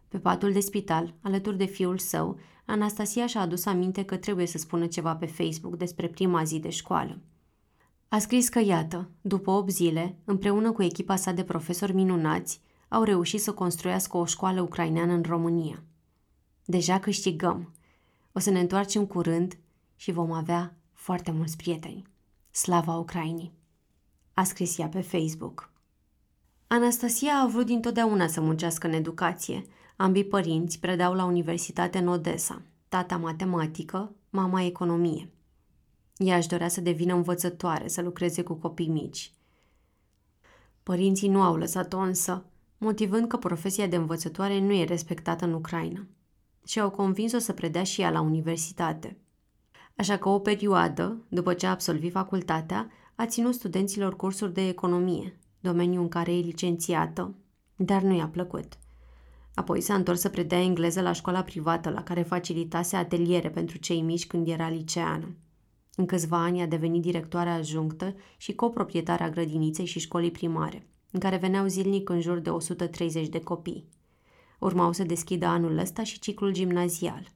Pe 0.08 0.18
patul 0.18 0.52
de 0.52 0.60
spital, 0.60 1.14
alături 1.20 1.56
de 1.56 1.64
fiul 1.64 1.98
său, 1.98 2.38
Anastasia 2.64 3.26
și-a 3.26 3.40
adus 3.40 3.66
aminte 3.66 4.04
că 4.04 4.16
trebuie 4.16 4.46
să 4.46 4.58
spună 4.58 4.86
ceva 4.86 5.16
pe 5.16 5.26
Facebook 5.26 5.76
despre 5.76 6.08
prima 6.08 6.44
zi 6.44 6.58
de 6.58 6.70
școală. 6.70 7.20
A 8.08 8.18
scris 8.18 8.48
că, 8.48 8.58
iată, 8.58 9.10
după 9.20 9.50
8 9.50 9.70
zile, 9.70 10.16
împreună 10.24 10.72
cu 10.72 10.82
echipa 10.82 11.16
sa 11.16 11.32
de 11.32 11.44
profesori 11.44 11.94
minunați, 11.94 12.60
au 12.88 13.02
reușit 13.02 13.40
să 13.40 13.52
construiască 13.52 14.16
o 14.16 14.24
școală 14.24 14.60
ucraineană 14.60 15.12
în 15.12 15.22
România. 15.22 15.82
Deja 16.64 16.98
câștigăm. 16.98 17.72
O 18.32 18.38
să 18.38 18.50
ne 18.50 18.60
întoarcem 18.60 19.06
curând 19.06 19.58
și 19.96 20.12
vom 20.12 20.32
avea 20.32 20.76
foarte 20.92 21.30
mulți 21.30 21.56
prieteni. 21.56 22.06
Slava 22.50 22.96
Ucrainii! 22.96 23.52
A 24.34 24.44
scris 24.44 24.78
ea 24.78 24.88
pe 24.88 25.00
Facebook. 25.00 25.72
Anastasia 26.66 27.40
a 27.42 27.47
vrut 27.47 27.66
dintotdeauna 27.66 28.26
să 28.26 28.40
muncească 28.40 28.87
în 28.87 28.92
educație. 28.92 29.66
Ambii 29.97 30.25
părinți 30.25 30.78
predau 30.78 31.14
la 31.14 31.25
universitate 31.25 31.99
în 31.99 32.09
Odessa, 32.09 32.62
tata 32.88 33.16
matematică, 33.16 34.14
mama 34.30 34.62
economie. 34.62 35.28
Ea 36.16 36.37
își 36.37 36.49
dorea 36.49 36.68
să 36.68 36.80
devină 36.80 37.14
învățătoare, 37.14 37.88
să 37.88 38.02
lucreze 38.02 38.42
cu 38.42 38.54
copii 38.54 38.88
mici. 38.88 39.33
Părinții 40.83 41.28
nu 41.28 41.42
au 41.42 41.56
lăsat-o 41.56 41.99
însă, 41.99 42.44
motivând 42.78 43.28
că 43.28 43.37
profesia 43.37 43.87
de 43.87 43.97
învățătoare 43.97 44.61
nu 44.61 44.73
e 44.73 44.85
respectată 44.85 45.44
în 45.44 45.52
Ucraina 45.52 46.06
și 46.66 46.80
au 46.80 46.90
convins-o 46.90 47.38
să 47.38 47.52
predea 47.52 47.83
și 47.83 48.00
ea 48.00 48.11
la 48.11 48.21
universitate. 48.21 49.16
Așa 49.97 50.16
că 50.16 50.28
o 50.28 50.38
perioadă, 50.38 51.25
după 51.28 51.54
ce 51.54 51.66
a 51.66 51.71
absolvit 51.71 52.12
facultatea, 52.12 52.90
a 53.14 53.26
ținut 53.26 53.54
studenților 53.54 54.16
cursuri 54.16 54.54
de 54.54 54.68
economie, 54.68 55.38
domeniu 55.64 56.00
în 56.00 56.09
care 56.09 56.33
e 56.37 56.40
licențiată, 56.40 57.35
dar 57.76 58.02
nu 58.02 58.16
i-a 58.16 58.28
plăcut. 58.28 58.78
Apoi 59.54 59.80
s-a 59.80 59.94
întors 59.94 60.21
să 60.21 60.28
predea 60.28 60.61
engleză 60.61 61.00
la 61.00 61.12
școala 61.12 61.42
privată 61.42 61.90
la 61.90 62.02
care 62.02 62.23
facilitase 62.23 62.97
ateliere 62.97 63.50
pentru 63.50 63.78
cei 63.78 64.00
mici 64.00 64.26
când 64.26 64.49
era 64.49 64.68
liceană. 64.68 65.37
În 65.97 66.06
câțiva 66.06 66.42
ani 66.42 66.62
a 66.62 66.66
devenit 66.66 67.02
directoare 67.02 67.50
adjunctă 67.50 68.14
și 68.37 68.54
coproprietarea 68.54 69.30
grădiniței 69.30 69.85
și 69.85 69.99
școlii 69.99 70.30
primare, 70.30 70.87
în 71.11 71.21
care 71.21 71.37
veneau 71.37 71.66
zilnic 71.66 72.09
în 72.09 72.21
jur 72.21 72.38
de 72.38 72.50
130 72.50 73.28
de 73.28 73.40
copii. 73.40 73.88
Urmau 74.59 74.92
să 74.92 75.04
deschidă 75.04 75.47
anul 75.47 75.78
ăsta 75.78 76.02
și 76.02 76.18
ciclul 76.18 76.52
gimnazial. 76.52 77.33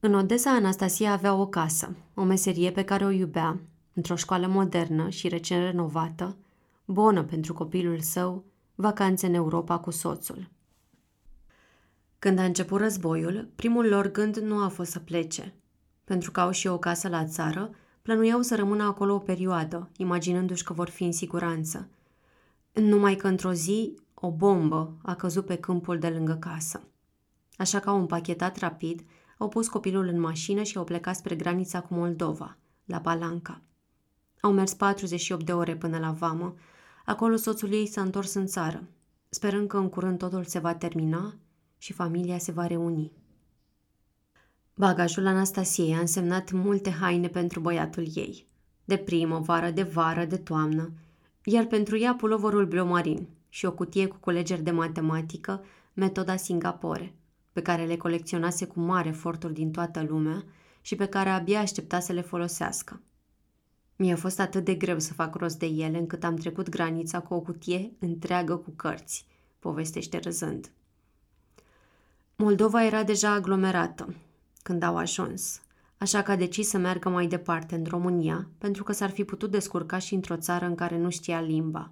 În 0.00 0.14
Odessa, 0.14 0.50
Anastasia 0.50 1.12
avea 1.12 1.34
o 1.34 1.46
casă, 1.46 1.96
o 2.14 2.22
meserie 2.22 2.70
pe 2.70 2.82
care 2.82 3.04
o 3.04 3.10
iubea, 3.10 3.60
într-o 3.92 4.16
școală 4.16 4.46
modernă 4.46 5.08
și 5.08 5.28
recent 5.28 5.62
renovată, 5.62 6.36
bună 6.86 7.24
pentru 7.24 7.52
copilul 7.52 8.00
său, 8.00 8.44
vacanțe 8.74 9.26
în 9.26 9.34
Europa 9.34 9.78
cu 9.78 9.90
soțul. 9.90 10.48
Când 12.18 12.38
a 12.38 12.44
început 12.44 12.80
războiul, 12.80 13.48
primul 13.56 13.86
lor 13.86 14.10
gând 14.10 14.36
nu 14.36 14.62
a 14.62 14.68
fost 14.68 14.90
să 14.90 14.98
plece. 14.98 15.54
Pentru 16.04 16.30
că 16.30 16.40
au 16.40 16.50
și 16.50 16.66
o 16.66 16.78
casă 16.78 17.08
la 17.08 17.24
țară, 17.24 17.70
plănuiau 18.02 18.42
să 18.42 18.56
rămână 18.56 18.82
acolo 18.84 19.14
o 19.14 19.18
perioadă, 19.18 19.90
imaginându-și 19.96 20.64
că 20.64 20.72
vor 20.72 20.88
fi 20.88 21.04
în 21.04 21.12
siguranță. 21.12 21.88
Numai 22.72 23.14
că 23.14 23.28
într-o 23.28 23.52
zi, 23.52 23.94
o 24.14 24.30
bombă 24.30 24.96
a 25.02 25.14
căzut 25.14 25.46
pe 25.46 25.56
câmpul 25.56 25.98
de 25.98 26.08
lângă 26.08 26.34
casă. 26.34 26.82
Așa 27.56 27.80
că 27.80 27.90
au 27.90 27.98
împachetat 27.98 28.58
rapid, 28.58 29.04
au 29.38 29.48
pus 29.48 29.68
copilul 29.68 30.06
în 30.06 30.20
mașină 30.20 30.62
și 30.62 30.76
au 30.76 30.84
plecat 30.84 31.16
spre 31.16 31.34
granița 31.34 31.80
cu 31.80 31.94
Moldova, 31.94 32.56
la 32.84 33.00
Palanca. 33.00 33.60
Au 34.40 34.52
mers 34.52 34.74
48 34.74 35.44
de 35.44 35.52
ore 35.52 35.76
până 35.76 35.98
la 35.98 36.10
vamă. 36.10 36.54
Acolo 37.06 37.36
soțul 37.36 37.72
ei 37.72 37.86
s-a 37.86 38.00
întors 38.00 38.34
în 38.34 38.46
țară, 38.46 38.82
sperând 39.28 39.68
că 39.68 39.76
în 39.76 39.88
curând 39.88 40.18
totul 40.18 40.44
se 40.44 40.58
va 40.58 40.74
termina 40.74 41.34
și 41.78 41.92
familia 41.92 42.38
se 42.38 42.52
va 42.52 42.66
reuni. 42.66 43.12
Bagajul 44.74 45.26
Anastasiei 45.26 45.94
a 45.94 45.98
însemnat 45.98 46.50
multe 46.50 46.90
haine 46.90 47.28
pentru 47.28 47.60
băiatul 47.60 48.06
ei. 48.14 48.46
De 48.84 48.96
primăvară, 48.96 49.70
de 49.70 49.82
vară, 49.82 50.24
de 50.24 50.36
toamnă, 50.36 50.92
iar 51.44 51.64
pentru 51.64 51.98
ea 51.98 52.14
pulovorul 52.14 52.66
bleu 52.66 53.26
și 53.48 53.64
o 53.64 53.72
cutie 53.72 54.06
cu 54.06 54.16
colegeri 54.20 54.62
de 54.62 54.70
matematică, 54.70 55.64
metoda 55.92 56.36
Singapore, 56.36 57.14
pe 57.52 57.62
care 57.62 57.84
le 57.84 57.96
colecționase 57.96 58.66
cu 58.66 58.80
mare 58.80 59.08
eforturi 59.08 59.52
din 59.54 59.70
toată 59.70 60.04
lumea 60.08 60.44
și 60.80 60.96
pe 60.96 61.06
care 61.06 61.28
abia 61.28 61.60
aștepta 61.60 62.00
să 62.00 62.12
le 62.12 62.20
folosească. 62.20 63.00
Mi-a 63.96 64.16
fost 64.16 64.40
atât 64.40 64.64
de 64.64 64.74
greu 64.74 64.98
să 64.98 65.12
fac 65.12 65.34
rost 65.34 65.58
de 65.58 65.66
ele 65.66 65.98
încât 65.98 66.24
am 66.24 66.36
trecut 66.36 66.68
granița 66.68 67.20
cu 67.20 67.34
o 67.34 67.40
cutie 67.40 67.92
întreagă 67.98 68.56
cu 68.56 68.70
cărți, 68.70 69.26
povestește 69.58 70.18
râzând. 70.18 70.70
Moldova 72.36 72.84
era 72.84 73.02
deja 73.02 73.30
aglomerată 73.30 74.14
când 74.62 74.82
au 74.82 74.96
ajuns, 74.96 75.60
așa 75.98 76.22
că 76.22 76.30
a 76.30 76.36
decis 76.36 76.68
să 76.68 76.78
meargă 76.78 77.08
mai 77.08 77.26
departe 77.26 77.74
în 77.74 77.84
România, 77.84 78.48
pentru 78.58 78.82
că 78.82 78.92
s-ar 78.92 79.10
fi 79.10 79.24
putut 79.24 79.50
descurca 79.50 79.98
și 79.98 80.14
într-o 80.14 80.36
țară 80.36 80.64
în 80.64 80.74
care 80.74 80.98
nu 80.98 81.10
știa 81.10 81.40
limba. 81.40 81.90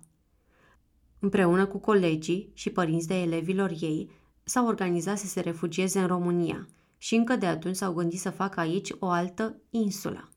Împreună 1.19 1.67
cu 1.67 1.79
colegii 1.79 2.51
și 2.55 2.71
părinți 2.71 3.07
de 3.07 3.21
elevilor 3.21 3.71
ei, 3.81 4.11
s-au 4.43 4.67
organizat 4.67 5.19
să 5.19 5.27
se 5.27 5.41
refugieze 5.41 5.99
în 5.99 6.07
România 6.07 6.69
și 6.99 7.15
încă 7.15 7.37
de 7.37 7.47
atunci 7.47 7.77
s-au 7.77 7.93
gândit 7.93 8.21
să 8.21 8.31
facă 8.31 8.61
aici 8.61 8.91
o 8.99 9.09
altă 9.09 9.57
insulă. 9.71 10.29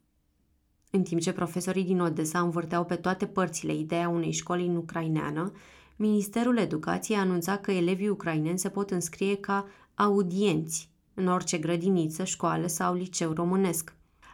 În 0.97 1.03
timp 1.03 1.21
ce 1.21 1.31
profesorii 1.31 1.83
din 1.83 1.99
Odessa 1.99 2.39
învârteau 2.39 2.85
pe 2.85 2.95
toate 2.95 3.25
părțile 3.25 3.75
ideea 3.75 4.09
unei 4.09 4.31
școli 4.31 4.65
în 4.65 4.75
ucraineană, 4.75 5.51
Ministerul 5.95 6.57
Educației 6.57 7.17
anunța 7.17 7.57
că 7.57 7.71
elevii 7.71 8.09
ucraineni 8.09 8.59
se 8.59 8.69
pot 8.69 8.91
înscrie 8.91 9.35
ca 9.35 9.67
audienți 9.95 10.89
în 11.13 11.27
orice 11.27 11.57
grădiniță, 11.57 12.23
școală 12.23 12.67
sau 12.67 12.93
liceu 12.93 13.31
românesc. 13.31 13.93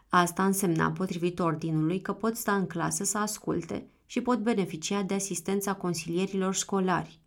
Asta 0.09 0.45
însemna, 0.45 0.91
potrivit 0.91 1.39
ordinului, 1.39 2.01
că 2.01 2.13
pot 2.13 2.35
sta 2.35 2.55
în 2.55 2.67
clasă 2.67 3.03
să 3.03 3.17
asculte 3.17 3.87
și 4.05 4.21
pot 4.21 4.39
beneficia 4.39 5.01
de 5.01 5.13
asistența 5.13 5.73
consilierilor 5.73 6.53
școlari. 6.53 7.19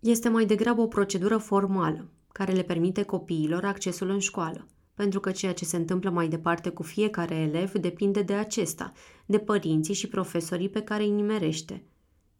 Este 0.00 0.28
mai 0.28 0.46
degrabă 0.46 0.80
o 0.80 0.86
procedură 0.86 1.36
formală, 1.36 2.08
care 2.32 2.52
le 2.52 2.62
permite 2.62 3.02
copiilor 3.02 3.64
accesul 3.64 4.10
în 4.10 4.18
școală, 4.18 4.66
pentru 4.98 5.20
că 5.20 5.30
ceea 5.30 5.52
ce 5.52 5.64
se 5.64 5.76
întâmplă 5.76 6.10
mai 6.10 6.28
departe 6.28 6.70
cu 6.70 6.82
fiecare 6.82 7.34
elev 7.34 7.72
depinde 7.72 8.22
de 8.22 8.32
acesta, 8.32 8.92
de 9.26 9.38
părinții 9.38 9.94
și 9.94 10.08
profesorii 10.08 10.68
pe 10.68 10.80
care 10.80 11.02
îi 11.02 11.10
nimerește. 11.10 11.82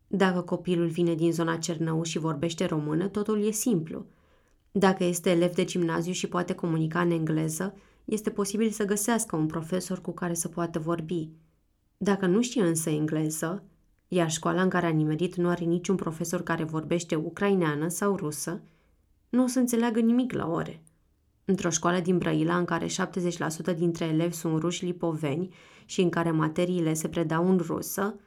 Dacă 0.07 0.41
copilul 0.41 0.87
vine 0.87 1.15
din 1.15 1.33
zona 1.33 1.57
Cernău 1.57 2.03
și 2.03 2.19
vorbește 2.19 2.65
română, 2.65 3.09
totul 3.09 3.47
e 3.47 3.51
simplu. 3.51 4.07
Dacă 4.73 5.05
este 5.05 5.31
elev 5.31 5.55
de 5.55 5.65
gimnaziu 5.65 6.13
și 6.13 6.27
poate 6.27 6.55
comunica 6.55 7.01
în 7.01 7.11
engleză, 7.11 7.75
este 8.05 8.31
posibil 8.31 8.71
să 8.71 8.85
găsească 8.85 9.37
un 9.37 9.47
profesor 9.47 10.01
cu 10.01 10.13
care 10.13 10.35
să 10.35 10.49
poată 10.49 10.79
vorbi. 10.79 11.29
Dacă 11.97 12.27
nu 12.27 12.43
știe 12.43 12.63
însă 12.63 12.91
engleză, 12.91 13.63
iar 14.09 14.31
școala 14.31 14.63
în 14.63 14.69
care 14.69 14.87
a 14.87 14.91
nimerit 14.91 15.35
nu 15.35 15.49
are 15.49 15.65
niciun 15.65 15.97
profesor 15.97 16.43
care 16.43 16.65
vorbește 16.65 17.15
ucraineană 17.15 17.89
sau 17.89 18.17
rusă, 18.17 18.61
nu 19.29 19.43
o 19.43 19.47
să 19.47 19.59
înțeleagă 19.59 20.01
nimic 20.01 20.33
la 20.33 20.51
ore. 20.51 20.83
Într-o 21.51 21.71
școală 21.71 22.01
din 22.01 22.19
Brăila 22.19 22.57
în 22.57 22.65
care 22.65 22.87
70% 22.87 23.77
dintre 23.77 24.05
elevi 24.05 24.35
sunt 24.35 24.61
ruși 24.61 24.85
lipoveni 24.85 25.55
și 25.85 26.01
în 26.01 26.09
care 26.09 26.31
materiile 26.31 26.95
se 26.95 27.09
predau 27.09 27.49
în 27.49 27.59
rusă, 27.59 28.21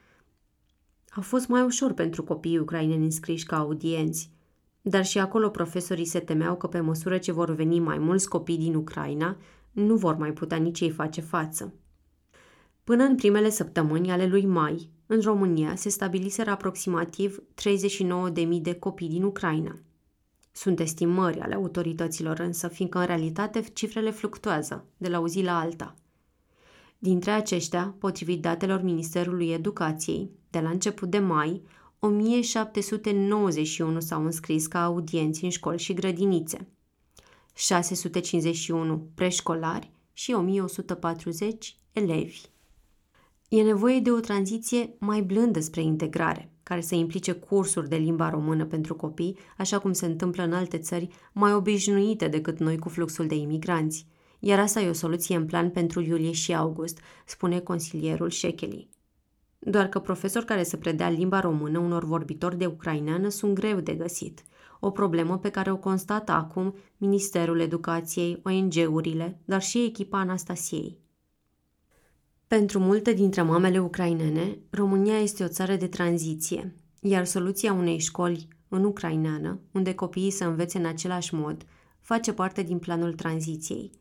a 1.09 1.21
fost 1.21 1.47
mai 1.47 1.61
ușor 1.61 1.93
pentru 1.93 2.23
copiii 2.23 2.57
ucraineni 2.57 3.03
înscriși 3.03 3.45
ca 3.45 3.57
audienți, 3.57 4.31
dar 4.81 5.05
și 5.05 5.19
acolo 5.19 5.49
profesorii 5.49 6.05
se 6.05 6.19
temeau 6.19 6.55
că 6.55 6.67
pe 6.67 6.79
măsură 6.79 7.17
ce 7.17 7.31
vor 7.31 7.49
veni 7.53 7.79
mai 7.79 7.97
mulți 7.97 8.29
copii 8.29 8.57
din 8.57 8.75
Ucraina, 8.75 9.37
nu 9.71 9.95
vor 9.95 10.15
mai 10.15 10.33
putea 10.33 10.57
nici 10.57 10.79
ei 10.79 10.91
face 10.91 11.21
față. 11.21 11.73
Până 12.83 13.03
în 13.03 13.15
primele 13.15 13.49
săptămâni 13.49 14.11
ale 14.11 14.27
lui 14.27 14.45
mai, 14.45 14.89
în 15.05 15.21
România 15.21 15.75
se 15.75 15.89
stabiliseră 15.89 16.49
aproximativ 16.49 17.43
39.000 18.31 18.61
de 18.61 18.73
copii 18.73 19.09
din 19.09 19.23
Ucraina. 19.23 19.75
Sunt 20.51 20.79
estimări 20.79 21.39
ale 21.39 21.55
autorităților 21.55 22.39
însă, 22.39 22.67
fiindcă 22.67 22.99
în 22.99 23.05
realitate 23.05 23.63
cifrele 23.73 24.11
fluctuează 24.11 24.85
de 24.97 25.09
la 25.09 25.19
o 25.19 25.27
zi 25.27 25.41
la 25.41 25.59
alta. 25.59 25.95
Dintre 26.97 27.31
aceștia, 27.31 27.95
potrivit 27.99 28.41
datelor 28.41 28.81
Ministerului 28.81 29.51
Educației, 29.51 30.31
de 30.49 30.59
la 30.59 30.69
început 30.69 31.09
de 31.09 31.19
mai, 31.19 31.61
1791 31.99 33.99
s-au 33.99 34.23
înscris 34.23 34.67
ca 34.67 34.83
audienți 34.83 35.43
în 35.43 35.49
școli 35.49 35.79
și 35.79 35.93
grădinițe, 35.93 36.67
651 37.53 39.09
preșcolari 39.15 39.91
și 40.13 40.31
1140 40.31 41.75
elevi. 41.91 42.41
E 43.49 43.61
nevoie 43.61 43.99
de 43.99 44.11
o 44.11 44.19
tranziție 44.19 44.95
mai 44.99 45.21
blândă 45.21 45.59
spre 45.59 45.81
integrare, 45.81 46.51
care 46.71 46.83
să 46.83 46.95
implice 46.95 47.31
cursuri 47.31 47.89
de 47.89 47.95
limba 47.95 48.29
română 48.29 48.65
pentru 48.65 48.95
copii, 48.95 49.37
așa 49.57 49.79
cum 49.79 49.93
se 49.93 50.05
întâmplă 50.05 50.43
în 50.43 50.53
alte 50.53 50.77
țări 50.77 51.07
mai 51.33 51.53
obișnuite 51.53 52.27
decât 52.27 52.59
noi 52.59 52.77
cu 52.77 52.89
fluxul 52.89 53.27
de 53.27 53.35
imigranți. 53.35 54.07
Iar 54.39 54.59
asta 54.59 54.81
e 54.81 54.89
o 54.89 54.93
soluție 54.93 55.35
în 55.35 55.45
plan 55.45 55.69
pentru 55.69 56.01
iulie 56.01 56.31
și 56.31 56.55
august, 56.55 56.99
spune 57.25 57.59
consilierul 57.59 58.29
Shekeli. 58.29 58.89
doar 59.59 59.87
că 59.87 59.99
profesori 59.99 60.45
care 60.45 60.63
să 60.63 60.77
predea 60.77 61.09
limba 61.09 61.39
română 61.39 61.79
unor 61.79 62.03
vorbitori 62.03 62.57
de 62.57 62.65
ucraineană 62.65 63.29
sunt 63.29 63.53
greu 63.53 63.79
de 63.79 63.93
găsit. 63.93 64.43
O 64.79 64.91
problemă 64.91 65.37
pe 65.37 65.49
care 65.49 65.71
o 65.71 65.77
constată 65.77 66.31
acum 66.31 66.75
Ministerul 66.97 67.59
Educației, 67.59 68.41
ONG-urile, 68.43 69.39
dar 69.45 69.61
și 69.61 69.83
echipa 69.83 70.19
Anastasiei. 70.19 71.00
Pentru 72.57 72.79
multe 72.79 73.13
dintre 73.13 73.41
mamele 73.41 73.79
ucrainene, 73.79 74.57
România 74.69 75.17
este 75.17 75.43
o 75.43 75.47
țară 75.47 75.75
de 75.75 75.87
tranziție, 75.87 76.75
iar 77.01 77.25
soluția 77.25 77.73
unei 77.73 77.97
școli 77.99 78.47
în 78.67 78.83
ucraineană, 78.83 79.59
unde 79.71 79.93
copiii 79.93 80.31
să 80.31 80.45
învețe 80.45 80.77
în 80.77 80.85
același 80.85 81.35
mod, 81.35 81.65
face 81.99 82.33
parte 82.33 82.61
din 82.61 82.79
planul 82.79 83.13
tranziției. 83.13 83.91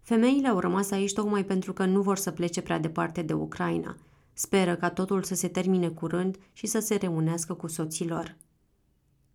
Femeile 0.00 0.48
au 0.48 0.58
rămas 0.58 0.90
aici 0.90 1.12
tocmai 1.12 1.44
pentru 1.44 1.72
că 1.72 1.84
nu 1.84 2.02
vor 2.02 2.16
să 2.16 2.30
plece 2.30 2.60
prea 2.60 2.78
departe 2.78 3.22
de 3.22 3.32
Ucraina. 3.32 3.96
Speră 4.32 4.76
ca 4.76 4.90
totul 4.90 5.22
să 5.22 5.34
se 5.34 5.48
termine 5.48 5.88
curând 5.88 6.36
și 6.52 6.66
să 6.66 6.78
se 6.78 6.94
reunească 6.94 7.54
cu 7.54 7.66
soților. 7.66 8.36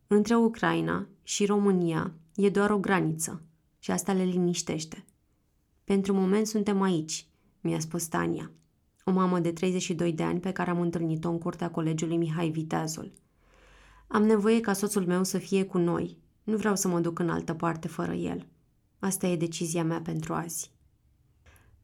Între 0.08 0.36
Ucraina 0.36 1.08
și 1.24 1.46
România 1.46 2.14
e 2.36 2.50
doar 2.50 2.70
o 2.70 2.78
graniță 2.78 3.42
și 3.80 3.92
asta 3.92 4.14
le 4.14 4.24
liniștește. 4.24 5.06
Pentru 5.84 6.14
moment 6.14 6.48
suntem 6.48 6.82
aici, 6.82 7.28
mi-a 7.62 7.80
spus 7.80 8.08
Tania, 8.08 8.52
o 9.08 9.12
mamă 9.12 9.40
de 9.40 9.52
32 9.52 10.14
de 10.14 10.24
ani 10.24 10.40
pe 10.40 10.52
care 10.52 10.70
am 10.70 10.80
întâlnit-o 10.80 11.30
în 11.30 11.38
curtea 11.38 11.70
colegiului 11.70 12.18
Mihai 12.18 12.50
Viteazul. 12.50 13.12
Am 14.08 14.24
nevoie 14.24 14.60
ca 14.60 14.74
soțul 14.74 15.06
meu 15.06 15.24
să 15.24 15.38
fie 15.38 15.64
cu 15.64 15.78
noi. 15.78 16.18
Nu 16.44 16.58
vreau 16.58 16.76
să 16.76 16.88
mă 16.88 17.00
duc 17.00 17.20
în 17.20 17.30
altă 17.30 17.54
parte 17.54 17.88
fără 17.88 18.14
el. 18.14 18.46
Asta 19.00 19.28
e 19.28 19.36
decizia 19.36 19.84
mea 19.84 20.02
pentru 20.02 20.34
azi. 20.34 20.72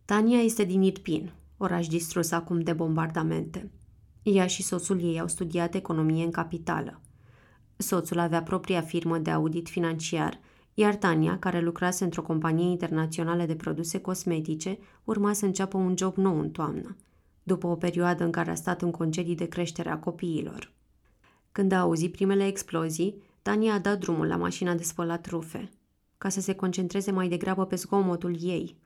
Tania 0.05 0.39
este 0.39 0.63
din 0.63 0.81
Irpin, 0.81 1.31
oraș 1.57 1.87
distrus 1.87 2.31
acum 2.31 2.59
de 2.59 2.73
bombardamente. 2.73 3.71
Ea 4.23 4.47
și 4.47 4.63
soțul 4.63 5.01
ei 5.01 5.19
au 5.19 5.27
studiat 5.27 5.75
economie 5.75 6.23
în 6.23 6.31
capitală. 6.31 7.01
Soțul 7.77 8.19
avea 8.19 8.43
propria 8.43 8.81
firmă 8.81 9.17
de 9.17 9.31
audit 9.31 9.69
financiar, 9.69 10.39
iar 10.73 10.95
Tania, 10.95 11.39
care 11.39 11.61
lucrase 11.61 12.03
într-o 12.03 12.21
companie 12.21 12.69
internațională 12.69 13.45
de 13.45 13.55
produse 13.55 13.99
cosmetice, 13.99 14.77
urma 15.03 15.33
să 15.33 15.45
înceapă 15.45 15.77
un 15.77 15.93
job 15.97 16.15
nou 16.15 16.39
în 16.39 16.49
toamnă, 16.49 16.95
după 17.43 17.67
o 17.67 17.75
perioadă 17.75 18.23
în 18.23 18.31
care 18.31 18.51
a 18.51 18.55
stat 18.55 18.81
în 18.81 18.91
concedii 18.91 19.35
de 19.35 19.47
creștere 19.47 19.89
a 19.89 19.97
copiilor. 19.97 20.71
Când 21.51 21.71
a 21.71 21.79
auzit 21.79 22.11
primele 22.11 22.47
explozii, 22.47 23.23
Tania 23.41 23.73
a 23.73 23.79
dat 23.79 23.99
drumul 23.99 24.27
la 24.27 24.35
mașina 24.37 24.75
de 24.75 24.83
spălat 24.83 25.25
rufe, 25.25 25.69
ca 26.17 26.29
să 26.29 26.41
se 26.41 26.55
concentreze 26.55 27.11
mai 27.11 27.27
degrabă 27.27 27.65
pe 27.65 27.75
zgomotul 27.75 28.43
ei, 28.43 28.77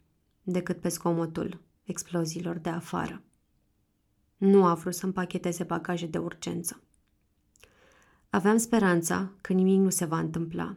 decât 0.43 0.79
pe 0.79 0.89
zgomotul 0.89 1.61
exploziilor 1.83 2.57
de 2.57 2.69
afară. 2.69 3.21
Nu 4.37 4.65
a 4.65 4.73
vrut 4.73 4.93
să 4.95 5.05
împacheteze 5.05 5.63
bagaje 5.63 6.05
de 6.05 6.17
urgență. 6.17 6.81
Aveam 8.29 8.57
speranța 8.57 9.31
că 9.41 9.53
nimic 9.53 9.79
nu 9.79 9.89
se 9.89 10.05
va 10.05 10.19
întâmpla. 10.19 10.75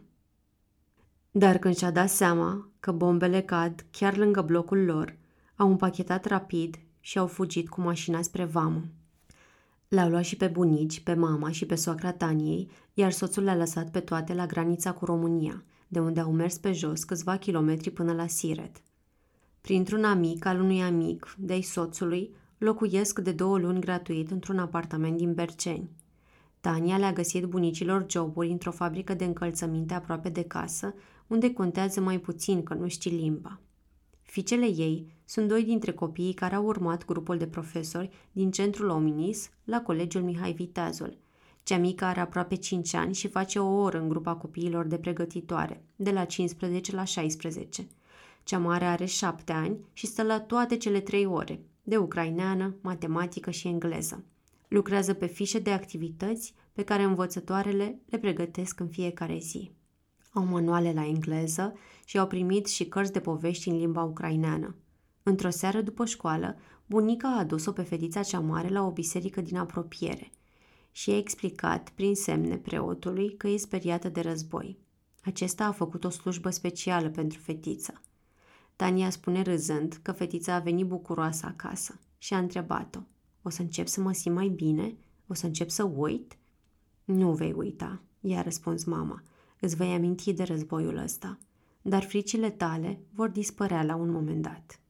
Dar 1.30 1.58
când 1.58 1.76
și-a 1.76 1.90
dat 1.90 2.10
seama 2.10 2.68
că 2.80 2.92
bombele 2.92 3.40
cad 3.40 3.84
chiar 3.90 4.16
lângă 4.16 4.42
blocul 4.42 4.84
lor, 4.84 5.16
au 5.56 5.68
împachetat 5.68 6.24
rapid 6.24 6.78
și 7.00 7.18
au 7.18 7.26
fugit 7.26 7.68
cu 7.68 7.80
mașina 7.80 8.22
spre 8.22 8.44
vamă. 8.44 8.84
Le-au 9.88 10.08
luat 10.08 10.24
și 10.24 10.36
pe 10.36 10.46
bunici, 10.46 11.00
pe 11.00 11.14
mama 11.14 11.50
și 11.50 11.66
pe 11.66 11.74
soacra 11.74 12.12
Taniei, 12.12 12.70
iar 12.94 13.12
soțul 13.12 13.42
le-a 13.42 13.56
lăsat 13.56 13.90
pe 13.90 14.00
toate 14.00 14.34
la 14.34 14.46
granița 14.46 14.92
cu 14.92 15.04
România, 15.04 15.64
de 15.88 16.00
unde 16.00 16.20
au 16.20 16.32
mers 16.32 16.58
pe 16.58 16.72
jos 16.72 17.04
câțiva 17.04 17.36
kilometri 17.36 17.90
până 17.90 18.12
la 18.12 18.26
Siret. 18.26 18.82
Printr-un 19.60 20.04
amic 20.04 20.44
al 20.44 20.60
unui 20.60 20.82
amic, 20.82 21.34
de 21.38 21.60
soțului, 21.60 22.34
locuiesc 22.58 23.18
de 23.18 23.32
două 23.32 23.58
luni 23.58 23.80
gratuit 23.80 24.30
într-un 24.30 24.58
apartament 24.58 25.16
din 25.16 25.34
Berceni. 25.34 25.90
Tania 26.60 26.96
le-a 26.96 27.12
găsit 27.12 27.44
bunicilor 27.44 28.06
joburi 28.08 28.50
într-o 28.50 28.70
fabrică 28.70 29.14
de 29.14 29.24
încălțăminte 29.24 29.94
aproape 29.94 30.28
de 30.28 30.42
casă, 30.42 30.94
unde 31.26 31.52
contează 31.52 32.00
mai 32.00 32.18
puțin 32.18 32.62
că 32.62 32.74
nu 32.74 32.88
știi 32.88 33.10
limba. 33.10 33.60
Ficele 34.22 34.66
ei 34.66 35.06
sunt 35.28 35.48
doi 35.48 35.64
dintre 35.64 35.92
copiii 35.92 36.32
care 36.32 36.54
au 36.54 36.64
urmat 36.64 37.04
grupul 37.04 37.38
de 37.38 37.46
profesori 37.46 38.10
din 38.32 38.50
centrul 38.50 38.88
Ominis 38.88 39.50
la 39.64 39.82
colegiul 39.82 40.22
Mihai 40.22 40.52
Viteazul. 40.52 41.18
Cea 41.62 41.78
mică 41.78 42.04
are 42.04 42.20
aproape 42.20 42.54
5 42.54 42.94
ani 42.94 43.14
și 43.14 43.28
face 43.28 43.58
o 43.58 43.80
oră 43.80 44.00
în 44.00 44.08
grupa 44.08 44.34
copiilor 44.34 44.86
de 44.86 44.98
pregătitoare, 44.98 45.84
de 45.96 46.10
la 46.10 46.24
15 46.24 46.94
la 46.94 47.04
16. 47.04 47.86
Cea 48.42 48.58
mare 48.58 48.84
are 48.84 49.04
7 49.04 49.52
ani 49.52 49.76
și 49.92 50.06
stă 50.06 50.22
la 50.22 50.40
toate 50.40 50.76
cele 50.76 51.00
trei 51.00 51.26
ore, 51.26 51.60
de 51.82 51.96
ucraineană, 51.96 52.74
matematică 52.80 53.50
și 53.50 53.68
engleză. 53.68 54.24
Lucrează 54.68 55.14
pe 55.14 55.26
fișe 55.26 55.58
de 55.58 55.70
activități 55.70 56.54
pe 56.72 56.82
care 56.82 57.02
învățătoarele 57.02 57.98
le 58.10 58.18
pregătesc 58.18 58.80
în 58.80 58.88
fiecare 58.88 59.38
zi. 59.38 59.70
Au 60.32 60.44
manuale 60.44 60.92
la 60.92 61.06
engleză 61.06 61.74
și 62.04 62.18
au 62.18 62.26
primit 62.26 62.66
și 62.66 62.88
cărți 62.88 63.12
de 63.12 63.20
povești 63.20 63.68
în 63.68 63.76
limba 63.76 64.02
ucraineană. 64.02 64.74
Într-o 65.28 65.50
seară 65.50 65.80
după 65.80 66.04
școală, 66.04 66.56
bunica 66.86 67.28
a 67.28 67.38
adus-o 67.38 67.72
pe 67.72 67.82
fetița 67.82 68.22
cea 68.22 68.40
mare 68.40 68.68
la 68.68 68.82
o 68.82 68.90
biserică 68.90 69.40
din 69.40 69.56
apropiere 69.56 70.30
și 70.92 71.10
a 71.10 71.16
explicat 71.16 71.90
prin 71.90 72.14
semne 72.14 72.56
preotului 72.56 73.36
că 73.36 73.48
e 73.48 73.56
speriată 73.56 74.08
de 74.08 74.20
război. 74.20 74.78
Acesta 75.24 75.64
a 75.64 75.72
făcut 75.72 76.04
o 76.04 76.10
slujbă 76.10 76.50
specială 76.50 77.08
pentru 77.08 77.38
fetiță. 77.38 78.02
Tania 78.76 79.10
spune 79.10 79.42
râzând 79.42 79.98
că 80.02 80.12
fetița 80.12 80.54
a 80.54 80.58
venit 80.58 80.86
bucuroasă 80.86 81.46
acasă 81.46 81.98
și 82.18 82.34
a 82.34 82.38
întrebat-o– 82.38 83.00
o 83.42 83.48
să 83.48 83.62
încep 83.62 83.86
să 83.86 84.00
mă 84.00 84.12
simt 84.12 84.34
mai 84.34 84.48
bine? 84.48 84.96
O 85.26 85.34
să 85.34 85.46
încep 85.46 85.70
să 85.70 85.82
uit? 85.82 86.36
Nu 87.04 87.32
vei 87.32 87.52
uita, 87.56 88.00
i-a 88.20 88.42
răspuns 88.42 88.84
mama. 88.84 89.22
Îți 89.60 89.76
vei 89.76 89.92
aminti 89.92 90.32
de 90.32 90.42
războiul 90.42 90.96
ăsta, 90.96 91.38
dar 91.82 92.02
fricile 92.02 92.50
tale 92.50 93.00
vor 93.10 93.28
dispărea 93.28 93.82
la 93.82 93.94
un 93.94 94.10
moment 94.10 94.42
dat. 94.42 94.80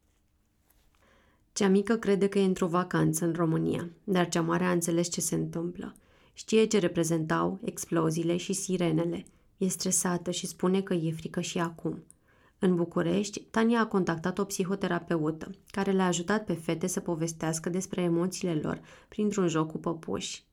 Cea 1.59 1.69
mică 1.69 1.97
crede 1.97 2.27
că 2.27 2.39
e 2.39 2.45
într-o 2.45 2.67
vacanță 2.67 3.25
în 3.25 3.33
România, 3.33 3.89
dar 4.05 4.29
cea 4.29 4.41
mare 4.41 4.65
a 4.65 4.71
înțeles 4.71 5.09
ce 5.09 5.21
se 5.21 5.35
întâmplă. 5.35 5.95
Știe 6.33 6.65
ce 6.65 6.79
reprezentau 6.79 7.59
exploziile 7.65 8.37
și 8.37 8.53
sirenele. 8.53 9.25
E 9.57 9.69
stresată 9.69 10.31
și 10.31 10.47
spune 10.47 10.81
că 10.83 10.95
e 10.95 11.13
frică 11.13 11.41
și 11.41 11.59
acum– 11.59 12.05
în 12.59 12.75
București, 12.75 13.41
Tania 13.41 13.81
a 13.81 13.87
contactat 13.87 14.39
o 14.39 14.45
psihoterapeută, 14.45 15.51
care 15.71 15.91
le-a 15.91 16.07
ajutat 16.07 16.45
pe 16.45 16.53
fete 16.53 16.87
să 16.87 17.01
povestească 17.01 17.69
despre 17.69 18.03
emoțiile 18.03 18.55
lor 18.55 18.81
printr-un 19.09 19.49
joc 19.49 19.71
cu 19.71 19.79
păpuși. 19.79 20.45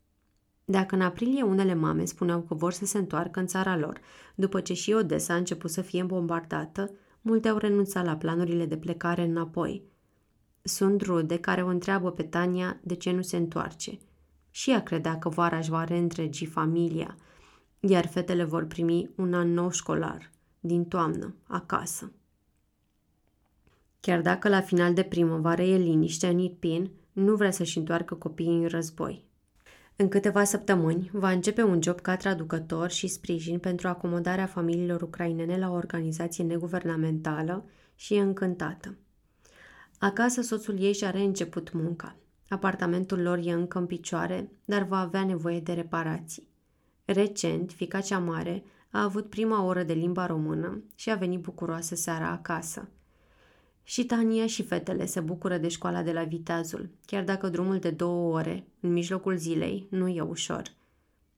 Dacă 0.63 0.95
în 0.95 1.01
aprilie 1.01 1.41
unele 1.41 1.73
mame 1.73 2.05
spuneau 2.05 2.41
că 2.41 2.53
vor 2.53 2.71
să 2.71 2.85
se 2.85 2.97
întoarcă 2.97 3.39
în 3.39 3.47
țara 3.47 3.77
lor, 3.77 3.99
după 4.35 4.61
ce 4.61 4.73
și 4.73 4.91
Odessa 4.91 5.33
a 5.33 5.37
început 5.37 5.71
să 5.71 5.81
fie 5.81 6.03
bombardată, 6.03 6.91
multe 7.21 7.47
au 7.47 7.57
renunțat 7.57 8.05
la 8.05 8.15
planurile 8.15 8.65
de 8.65 8.77
plecare 8.77 9.23
înapoi. 9.23 9.93
Sunt 10.67 11.01
rude 11.01 11.37
care 11.37 11.63
o 11.63 11.67
întreabă 11.67 12.11
pe 12.11 12.23
Tania 12.23 12.79
de 12.83 12.95
ce 12.95 13.11
nu 13.11 13.21
se 13.21 13.37
întoarce. 13.37 13.97
Și 14.51 14.71
ea 14.71 14.83
credea 14.83 15.17
că 15.17 15.29
vara 15.29 15.57
își 15.57 15.69
va 15.69 15.83
reîntregi 15.83 16.45
familia, 16.45 17.15
iar 17.79 18.07
fetele 18.07 18.43
vor 18.43 18.65
primi 18.65 19.09
un 19.15 19.33
an 19.33 19.53
nou 19.53 19.71
școlar– 19.71 20.29
din 20.65 20.85
toamnă, 20.85 21.35
acasă. 21.43 22.11
Chiar 23.99 24.21
dacă 24.21 24.49
la 24.49 24.61
final 24.61 24.93
de 24.93 25.03
primăvară 25.03 25.61
e 25.61 25.77
liniște 25.77 26.27
în 26.27 26.39
Irpin, 26.39 26.91
nu 27.11 27.35
vrea 27.35 27.51
să-și 27.51 27.77
întoarcă 27.77 28.15
copiii 28.15 28.61
în 28.61 28.67
război. 28.67 29.25
În 29.95 30.07
câteva 30.07 30.43
săptămâni 30.43 31.09
va 31.13 31.31
începe 31.31 31.63
un 31.63 31.81
job 31.81 31.99
ca 31.99 32.17
traducător 32.17 32.89
și 32.89 33.07
sprijin 33.07 33.59
pentru 33.59 33.87
acomodarea 33.87 34.45
familiilor 34.45 35.01
ucrainene 35.01 35.57
la 35.57 35.69
o 35.69 35.73
organizație 35.73 36.43
neguvernamentală 36.43 37.65
și 37.95 38.13
e 38.13 38.21
încântată. 38.21 38.95
Acasă 40.05 40.41
soțul 40.41 40.79
ei 40.79 40.93
și-a 40.93 41.09
reînceput 41.09 41.71
munca. 41.71 42.15
Apartamentul 42.49 43.21
lor 43.21 43.39
e 43.43 43.51
încă 43.51 43.77
în 43.77 43.85
picioare, 43.85 44.49
dar 44.65 44.83
va 44.83 44.99
avea 44.99 45.25
nevoie 45.25 45.59
de 45.59 45.73
reparații. 45.73 46.47
Recent, 47.05 47.71
fica 47.71 48.01
cea 48.01 48.19
mare 48.19 48.63
a 48.89 49.03
avut 49.03 49.29
prima 49.29 49.63
oră 49.63 49.83
de 49.83 49.93
limba 49.93 50.25
română 50.25 50.83
și 50.95 51.11
a 51.11 51.15
venit 51.15 51.39
bucuroasă 51.39 51.95
seara 51.95 52.29
acasă. 52.29 52.87
Și 53.83 54.05
Tania 54.05 54.47
și 54.47 54.63
fetele 54.63 55.05
se 55.05 55.19
bucură 55.19 55.57
de 55.57 55.67
școala 55.67 56.01
de 56.01 56.11
la 56.11 56.23
Viteazul, 56.23 56.89
chiar 57.05 57.23
dacă 57.23 57.49
drumul 57.49 57.79
de 57.79 57.89
două 57.89 58.33
ore, 58.33 58.67
în 58.79 58.93
mijlocul 58.93 59.37
zilei, 59.37 59.87
nu 59.89 60.07
e 60.07 60.21
ușor. 60.21 60.63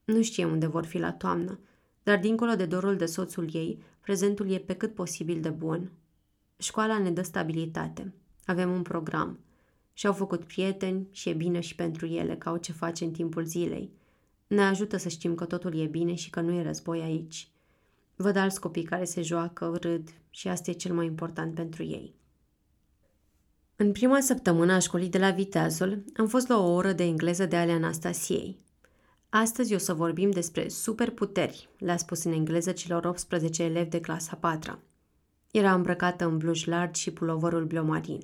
Nu 0.04 0.22
știe 0.22 0.44
unde 0.44 0.66
vor 0.66 0.84
fi 0.84 0.98
la 0.98 1.12
toamnă, 1.12 1.58
dar 2.02 2.18
dincolo 2.18 2.54
de 2.54 2.66
dorul 2.66 2.96
de 2.96 3.06
soțul 3.06 3.48
ei, 3.52 3.82
prezentul 4.00 4.50
e 4.50 4.58
pe 4.58 4.74
cât 4.74 4.94
posibil 4.94 5.40
de 5.40 5.50
bun. 5.50 5.90
Școala 6.56 6.98
ne 6.98 7.10
dă 7.10 7.22
stabilitate. 7.22 8.12
Avem 8.48 8.72
un 8.72 8.82
program. 8.82 9.38
Și-au 9.92 10.12
făcut 10.12 10.44
prieteni 10.44 11.08
și 11.10 11.28
e 11.28 11.32
bine 11.32 11.60
și 11.60 11.74
pentru 11.74 12.06
ele 12.06 12.36
ca 12.36 12.50
au 12.50 12.56
ce 12.56 12.72
face 12.72 13.04
în 13.04 13.10
timpul 13.10 13.44
zilei– 13.44 13.90
ne 14.48 14.62
ajută 14.62 14.96
să 14.96 15.08
știm 15.08 15.34
că 15.34 15.44
totul 15.44 15.80
e 15.80 15.86
bine 15.86 16.14
și 16.14 16.30
că 16.30 16.40
nu 16.40 16.52
e 16.52 16.62
război 16.62 17.00
aici. 17.00 17.50
Văd 18.16 18.36
alți 18.36 18.60
copii 18.60 18.82
care 18.82 19.04
se 19.04 19.22
joacă, 19.22 19.76
râd 19.80 20.08
și 20.30 20.48
asta 20.48 20.70
e 20.70 20.74
cel 20.74 20.94
mai 20.94 21.06
important 21.06 21.54
pentru 21.54 21.82
ei. 21.82 22.14
În 23.76 23.92
prima 23.92 24.20
săptămână 24.20 24.72
a 24.72 24.78
școlii 24.78 25.08
de 25.08 25.18
la 25.18 25.30
Viteazul 25.30 26.04
am 26.16 26.26
fost 26.26 26.48
la 26.48 26.58
o 26.58 26.72
oră 26.72 26.92
de 26.92 27.04
engleză 27.04 27.46
de 27.46 27.56
ale 27.56 27.72
Anastasiei. 27.72 28.58
Astăzi 29.28 29.74
o 29.74 29.78
să 29.78 29.94
vorbim 29.94 30.30
despre 30.30 30.68
superputeri, 30.68 31.68
le-a 31.78 31.96
spus 31.96 32.24
în 32.24 32.32
engleză 32.32 32.72
celor 32.72 33.04
18 33.04 33.62
elevi 33.62 33.90
de 33.90 34.00
clasa 34.00 34.36
4 34.36 34.78
Era 35.50 35.74
îmbrăcată 35.74 36.24
în 36.24 36.38
bluș 36.38 36.64
largi 36.64 37.00
și 37.00 37.10
puloverul 37.10 37.64
blomarin. 37.64 38.20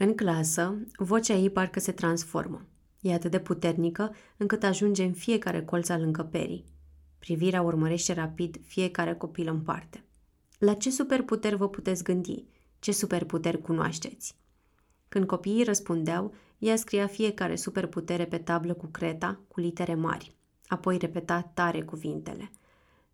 În 0.00 0.14
clasă, 0.14 0.78
vocea 0.96 1.34
ei 1.34 1.50
parcă 1.50 1.80
se 1.80 1.92
transformă. 1.92 2.66
E 3.00 3.12
atât 3.12 3.30
de 3.30 3.40
puternică 3.40 4.14
încât 4.36 4.62
ajunge 4.62 5.04
în 5.04 5.12
fiecare 5.12 5.64
colț 5.64 5.88
al 5.88 6.02
încăperii. 6.02 6.64
Privirea 7.18 7.62
urmărește 7.62 8.12
rapid 8.12 8.60
fiecare 8.66 9.14
copil 9.14 9.48
în 9.48 9.60
parte. 9.60 10.04
La 10.58 10.74
ce 10.74 10.90
superputeri 10.90 11.56
vă 11.56 11.68
puteți 11.68 12.02
gândi? 12.02 12.44
Ce 12.78 12.92
superputeri 12.92 13.60
cunoașteți? 13.60 14.36
Când 15.08 15.26
copiii 15.26 15.64
răspundeau, 15.64 16.34
ea 16.58 16.76
scria 16.76 17.06
fiecare 17.06 17.56
superputere 17.56 18.26
pe 18.26 18.38
tablă 18.38 18.74
cu 18.74 18.86
creta, 18.86 19.40
cu 19.48 19.60
litere 19.60 19.94
mari. 19.94 20.34
Apoi 20.66 20.96
repeta 20.98 21.50
tare 21.54 21.82
cuvintele. 21.82 22.50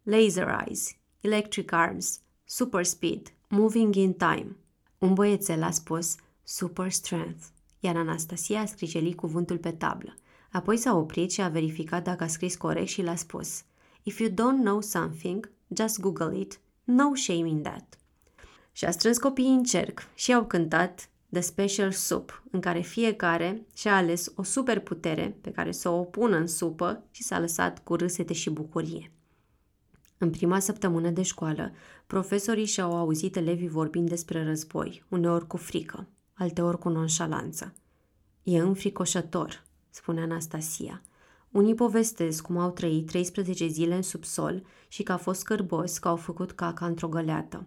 Laser 0.03 0.65
eyes, 0.67 0.97
electric 1.21 1.73
arms, 1.73 2.21
super 2.45 2.85
speed, 2.85 3.33
moving 3.49 3.95
in 3.95 4.13
time. 4.13 4.57
Un 4.99 5.15
băiețel 5.15 5.63
a 5.63 5.71
spus 5.71 6.17
super 6.45 6.91
strength, 6.91 7.45
iar 7.81 7.97
Anastasia 7.97 8.61
a 8.61 8.67
scrigelit 8.67 9.17
cuvântul 9.17 9.59
pe 9.59 9.71
tablă. 9.71 10.15
Apoi 10.53 10.77
s-a 10.77 10.97
oprit 10.97 11.33
și 11.33 11.41
a 11.41 11.49
verificat 11.49 12.05
dacă 12.05 12.25
a 12.25 12.27
scris 12.27 12.57
corect 12.57 12.89
și 12.89 13.03
l-a 13.03 13.15
spus 13.15 13.63
If 14.03 14.19
you 14.19 14.31
don't 14.31 14.63
know 14.63 14.81
something, 14.81 15.51
just 15.69 16.01
Google 16.01 16.39
it. 16.39 16.61
No 16.85 17.15
shame 17.15 17.49
in 17.49 17.63
that. 17.63 17.99
Și 18.73 18.85
a 18.85 18.91
strâns 18.91 19.19
copiii 19.19 19.55
în 19.55 19.63
cerc 19.63 20.09
și 20.15 20.33
au 20.33 20.45
cântat 20.45 21.09
The 21.33 21.43
Special 21.43 21.91
Soup, 21.91 22.43
în 22.51 22.61
care 22.61 22.81
fiecare 22.81 23.67
și-a 23.75 23.97
ales 23.97 24.33
o 24.37 24.43
superputere 24.43 25.37
pe 25.41 25.51
care 25.51 25.73
să 25.73 25.89
o 25.89 26.03
pună 26.03 26.37
în 26.37 26.47
supă 26.47 27.05
și 27.11 27.23
s-a 27.23 27.39
lăsat 27.39 27.83
cu 27.85 27.95
râsete 27.95 28.33
și 28.33 28.51
bucurie. 28.51 29.13
În 30.19 30.31
prima 30.31 30.59
săptămână 30.59 31.11
de 31.11 31.23
școală, 31.23 31.73
profesorii 32.07 32.65
și-au 32.65 32.97
auzit 32.97 33.37
elevii 33.37 33.69
vorbind 33.69 34.09
despre 34.09 34.45
război, 34.45 35.05
uneori 35.09 35.47
cu 35.47 35.57
frică, 35.57 36.09
alteori 36.35 36.79
cu 36.79 36.89
nonșalanță. 36.89 37.75
E 38.43 38.59
înfricoșător, 38.59 39.65
spune 39.91 40.21
Anastasia. 40.21 41.03
Unii 41.51 41.75
povestesc 41.75 42.43
cum 42.43 42.59
au 42.59 42.71
trăit 42.71 43.07
13 43.07 43.67
zile 43.67 43.95
în 43.95 44.03
subsol 44.03 44.63
și 44.89 45.03
că 45.03 45.13
a 45.13 45.17
fost 45.17 45.45
cărbos 45.45 45.99
că 45.99 46.09
au 46.09 46.17
făcut 46.17 46.53
caca 46.53 46.87
într-o 46.87 47.09
găleată. 47.09 47.67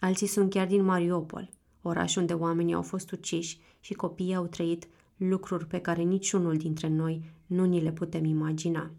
Alții 0.00 0.26
sunt 0.26 0.50
chiar 0.50 0.66
din 0.66 0.84
Mariupol, 0.84 1.50
oraș 1.82 2.16
unde 2.16 2.32
oamenii 2.32 2.74
au 2.74 2.82
fost 2.82 3.10
uciși 3.10 3.60
și 3.80 3.94
copiii 3.94 4.34
au 4.34 4.46
trăit 4.46 4.88
lucruri 5.16 5.66
pe 5.66 5.78
care 5.78 6.02
niciunul 6.02 6.56
dintre 6.56 6.88
noi 6.88 7.24
nu 7.46 7.64
ni 7.64 7.80
le 7.80 7.92
putem 7.92 8.24
imagina, 8.24 8.90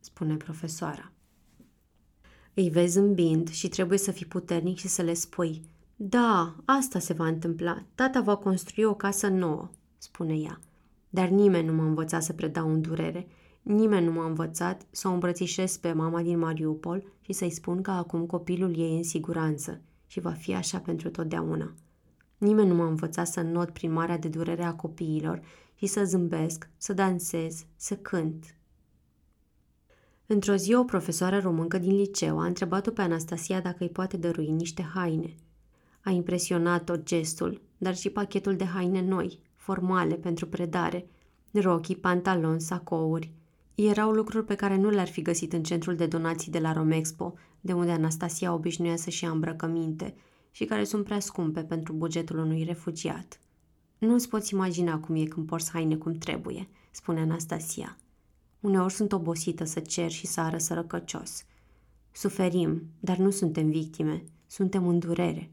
spune 0.00 0.36
profesoara. 0.36 1.12
Îi 2.54 2.70
vezi 2.70 2.92
zâmbind 2.92 3.48
și 3.48 3.68
trebuie 3.68 3.98
să 3.98 4.10
fii 4.10 4.26
puternic 4.26 4.78
și 4.78 4.88
să 4.88 5.02
le 5.02 5.14
spui 5.14 5.62
Da, 6.02 6.54
asta 6.64 6.98
se 6.98 7.12
va 7.12 7.26
întâmpla. 7.26 7.82
Tata 7.94 8.20
va 8.20 8.36
construi 8.36 8.84
o 8.84 8.94
casă 8.94 9.28
nouă, 9.28 9.70
spune 9.98 10.34
ea. 10.34 10.60
Dar 11.10 11.28
nimeni 11.28 11.66
nu 11.66 11.72
m-a 11.72 11.84
învățat 11.84 12.22
să 12.22 12.32
predau 12.32 12.72
în 12.72 12.80
durere. 12.80 13.28
Nimeni 13.62 14.06
nu 14.06 14.12
m-a 14.12 14.26
învățat 14.26 14.86
să 14.90 15.08
o 15.08 15.12
îmbrățișez 15.12 15.76
pe 15.76 15.92
mama 15.92 16.22
din 16.22 16.38
Mariupol 16.38 17.04
și 17.20 17.32
să-i 17.32 17.50
spun 17.50 17.82
că 17.82 17.90
acum 17.90 18.26
copilul 18.26 18.76
ei 18.76 18.94
e 18.94 18.96
în 18.96 19.02
siguranță 19.02 19.80
și 20.06 20.20
va 20.20 20.30
fi 20.30 20.54
așa 20.54 20.78
pentru 20.78 21.10
totdeauna. 21.10 21.74
Nimeni 22.38 22.68
nu 22.68 22.74
m-a 22.74 22.86
învățat 22.86 23.26
să 23.26 23.40
not 23.40 23.70
prin 23.70 23.92
marea 23.92 24.18
de 24.18 24.28
durere 24.28 24.64
a 24.64 24.74
copiilor 24.74 25.42
și 25.74 25.86
să 25.86 26.04
zâmbesc, 26.04 26.68
să 26.76 26.92
dansez, 26.92 27.64
să 27.76 27.96
cânt. 27.96 28.54
Într-o 30.26 30.54
zi, 30.54 30.74
o 30.74 30.84
profesoară 30.84 31.38
româncă 31.38 31.78
din 31.78 31.96
liceu 31.96 32.38
a 32.38 32.46
întrebat-o 32.46 32.90
pe 32.90 33.02
Anastasia 33.02 33.60
dacă 33.60 33.76
îi 33.80 33.90
poate 33.90 34.16
dărui 34.16 34.50
niște 34.50 34.82
haine. 34.94 35.34
A 36.00 36.10
impresionat-o 36.10 36.96
gestul, 36.96 37.60
dar 37.78 37.96
și 37.96 38.10
pachetul 38.10 38.56
de 38.56 38.64
haine 38.64 39.02
noi, 39.02 39.38
formale 39.54 40.14
pentru 40.14 40.46
predare, 40.46 41.06
rochii, 41.52 41.96
pantaloni, 41.96 42.60
sacouri. 42.60 43.32
Erau 43.74 44.10
lucruri 44.10 44.44
pe 44.44 44.54
care 44.54 44.76
nu 44.76 44.90
le-ar 44.90 45.08
fi 45.08 45.22
găsit 45.22 45.52
în 45.52 45.62
centrul 45.62 45.96
de 45.96 46.06
donații 46.06 46.52
de 46.52 46.58
la 46.58 46.72
Romexpo, 46.72 47.34
de 47.60 47.72
unde 47.72 47.90
Anastasia 47.90 48.52
obișnuia 48.52 48.96
să-și 48.96 49.24
ia 49.24 49.30
îmbrăcăminte– 49.30 50.14
și 50.50 50.64
care 50.64 50.84
sunt 50.84 51.04
prea 51.04 51.20
scumpe 51.20 51.60
pentru 51.60 51.92
bugetul 51.92 52.38
unui 52.38 52.64
refugiat. 52.64 53.40
Nu 53.98 54.14
îți 54.14 54.28
poți 54.28 54.54
imagina 54.54 54.98
cum 54.98 55.14
e 55.14 55.24
când 55.24 55.46
porți 55.46 55.70
haine 55.70 55.96
cum 55.96 56.12
trebuie, 56.12 56.68
spune 56.90 57.20
Anastasia. 57.20 57.98
Uneori 58.60 58.92
sunt 58.92 59.12
obosită 59.12 59.64
să 59.64 59.80
cer 59.80 60.10
și 60.10 60.26
să 60.26 60.40
ară 60.40 60.58
sărăcăcios. 60.58 61.44
Suferim, 62.12 62.82
dar 63.00 63.16
nu 63.16 63.30
suntem 63.30 63.70
victime, 63.70 64.24
suntem 64.46 64.88
în 64.88 64.98
durere. 64.98 65.50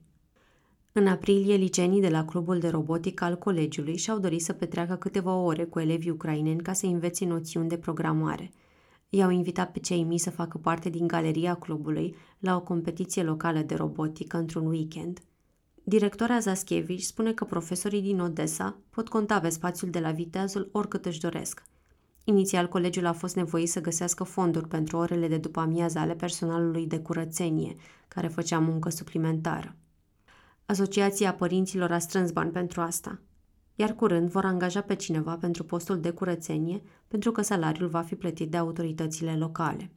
În 0.98 1.08
aprilie, 1.08 1.56
liceenii 1.56 2.02
de 2.02 2.10
la 2.10 2.26
clubul 2.26 2.60
de 2.60 2.68
robotică 2.70 3.24
al 3.24 3.38
colegiului 3.38 3.98
și-au 3.98 4.20
dorit 4.20 4.42
să 4.42 4.54
petreacă 4.54 4.96
câteva 4.96 5.36
ore 5.36 5.64
cu 5.64 5.80
elevii 5.80 6.10
ucraineni 6.10 6.62
ca 6.62 6.74
să 6.74 6.86
învețe 6.86 7.26
noțiuni 7.26 7.70
de 7.70 7.78
programare– 7.78 8.52
I-au 9.10 9.30
invitat 9.30 9.72
pe 9.72 9.80
cei 9.80 10.04
mici 10.04 10.20
să 10.20 10.30
facă 10.30 10.58
parte 10.58 10.90
din 10.90 11.08
galeria 11.08 11.56
clubului 11.56 12.16
la 12.40 12.56
o 12.56 12.62
competiție 12.62 13.24
locală 13.24 13.60
de 13.60 13.76
robotică 13.76 14.38
într-un 14.38 14.66
weekend. 14.66 15.20
Directora 15.84 16.40
Zaschievici 16.40 17.02
spune 17.02 17.34
că 17.34 17.46
profesorii 17.46 18.02
din 18.02 18.20
Odessa 18.20 18.78
pot 18.90 19.10
conta 19.10 19.40
pe 19.40 19.50
spațiul 19.50 19.90
de 19.90 20.00
la 20.00 20.12
Viteazul 20.12 20.70
oricât 20.72 21.06
își 21.06 21.20
doresc. 21.20 21.64
Inițial, 22.24 22.68
colegiul 22.68 23.06
a 23.06 23.14
fost 23.14 23.36
nevoit 23.36 23.70
să 23.70 23.82
găsească 23.82 24.24
fonduri 24.24 24.68
pentru 24.68 24.98
orele 24.98 25.28
de 25.28 25.38
după 25.38 25.60
amiază 25.60 26.00
ale 26.00 26.14
personalului 26.14 26.88
de 26.88 27.00
curățenie, 27.00 27.76
care 28.08 28.28
făcea 28.28 28.60
muncă 28.60 28.90
suplimentară. 28.90 29.76
Asociația 30.68 31.34
părinților 31.34 31.92
a 31.92 32.00
strâns 32.00 32.32
bani 32.32 32.52
pentru 32.52 32.82
asta 32.82 33.22
iar 33.80 33.96
curând 33.96 34.30
vor 34.30 34.46
angaja 34.46 34.82
pe 34.82 34.96
cineva 34.96 35.38
pentru 35.38 35.64
postul 35.64 36.00
de 36.00 36.10
curățenie, 36.10 36.82
pentru 37.08 37.32
că 37.32 37.42
salariul 37.42 37.90
va 37.90 38.02
fi 38.02 38.16
plătit 38.16 38.52
de 38.52 38.58
autoritățile 38.58 39.36
locale. 39.38 39.92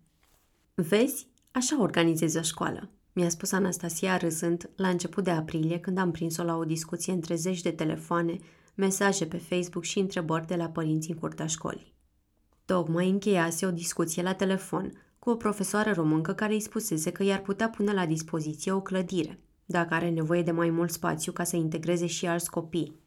Vezi, 0.75 1.29
așa 1.51 1.81
organizezi 1.81 2.39
o 2.39 2.43
școală, 2.43 2.91
mi-a 3.13 3.29
spus 3.29 3.53
Anastasia 3.53 4.17
râzând 4.17 4.71
la 4.77 4.89
început 4.89 5.25
de 5.25 5.31
aprilie 5.31 5.79
când 5.79 5.99
am 5.99 6.11
prins-o 6.11 6.43
la 6.43 6.57
o 6.57 6.65
discuție 6.65 7.13
între 7.13 7.35
zeci 7.35 7.63
de 7.63 7.71
telefoane, 7.71 8.39
mesaje 8.75 9.27
pe 9.27 9.37
Facebook 9.37 9.85
și 9.85 9.99
întrebări 9.99 10.47
de 10.47 10.55
la 10.55 10.69
părinții 10.69 11.13
în 11.13 11.19
curtea 11.19 11.47
școlii. 11.47 11.95
Tocmai 12.65 13.09
încheiase 13.09 13.67
o 13.67 13.71
discuție 13.71 14.23
la 14.23 14.35
telefon 14.35 14.93
cu 15.19 15.31
o 15.31 15.35
profesoară 15.35 15.93
româncă 15.93 16.33
care 16.33 16.53
îi 16.53 16.61
spusese 16.61 17.13
că 17.13 17.23
i-ar 17.23 17.41
putea 17.41 17.69
pune 17.69 17.93
la 17.93 18.07
dispoziție 18.07 18.73
o 18.73 18.81
clădire, 18.81 19.39
dacă 19.71 19.95
are 19.95 20.11
nevoie 20.11 20.43
de 20.43 20.51
mai 20.51 20.71
mult 20.71 20.91
spațiu 20.91 21.33
ca 21.33 21.45
să 21.45 21.57
integreze 21.57 22.07
și 22.07 22.27
alți 22.27 22.51
copii. 22.51 22.99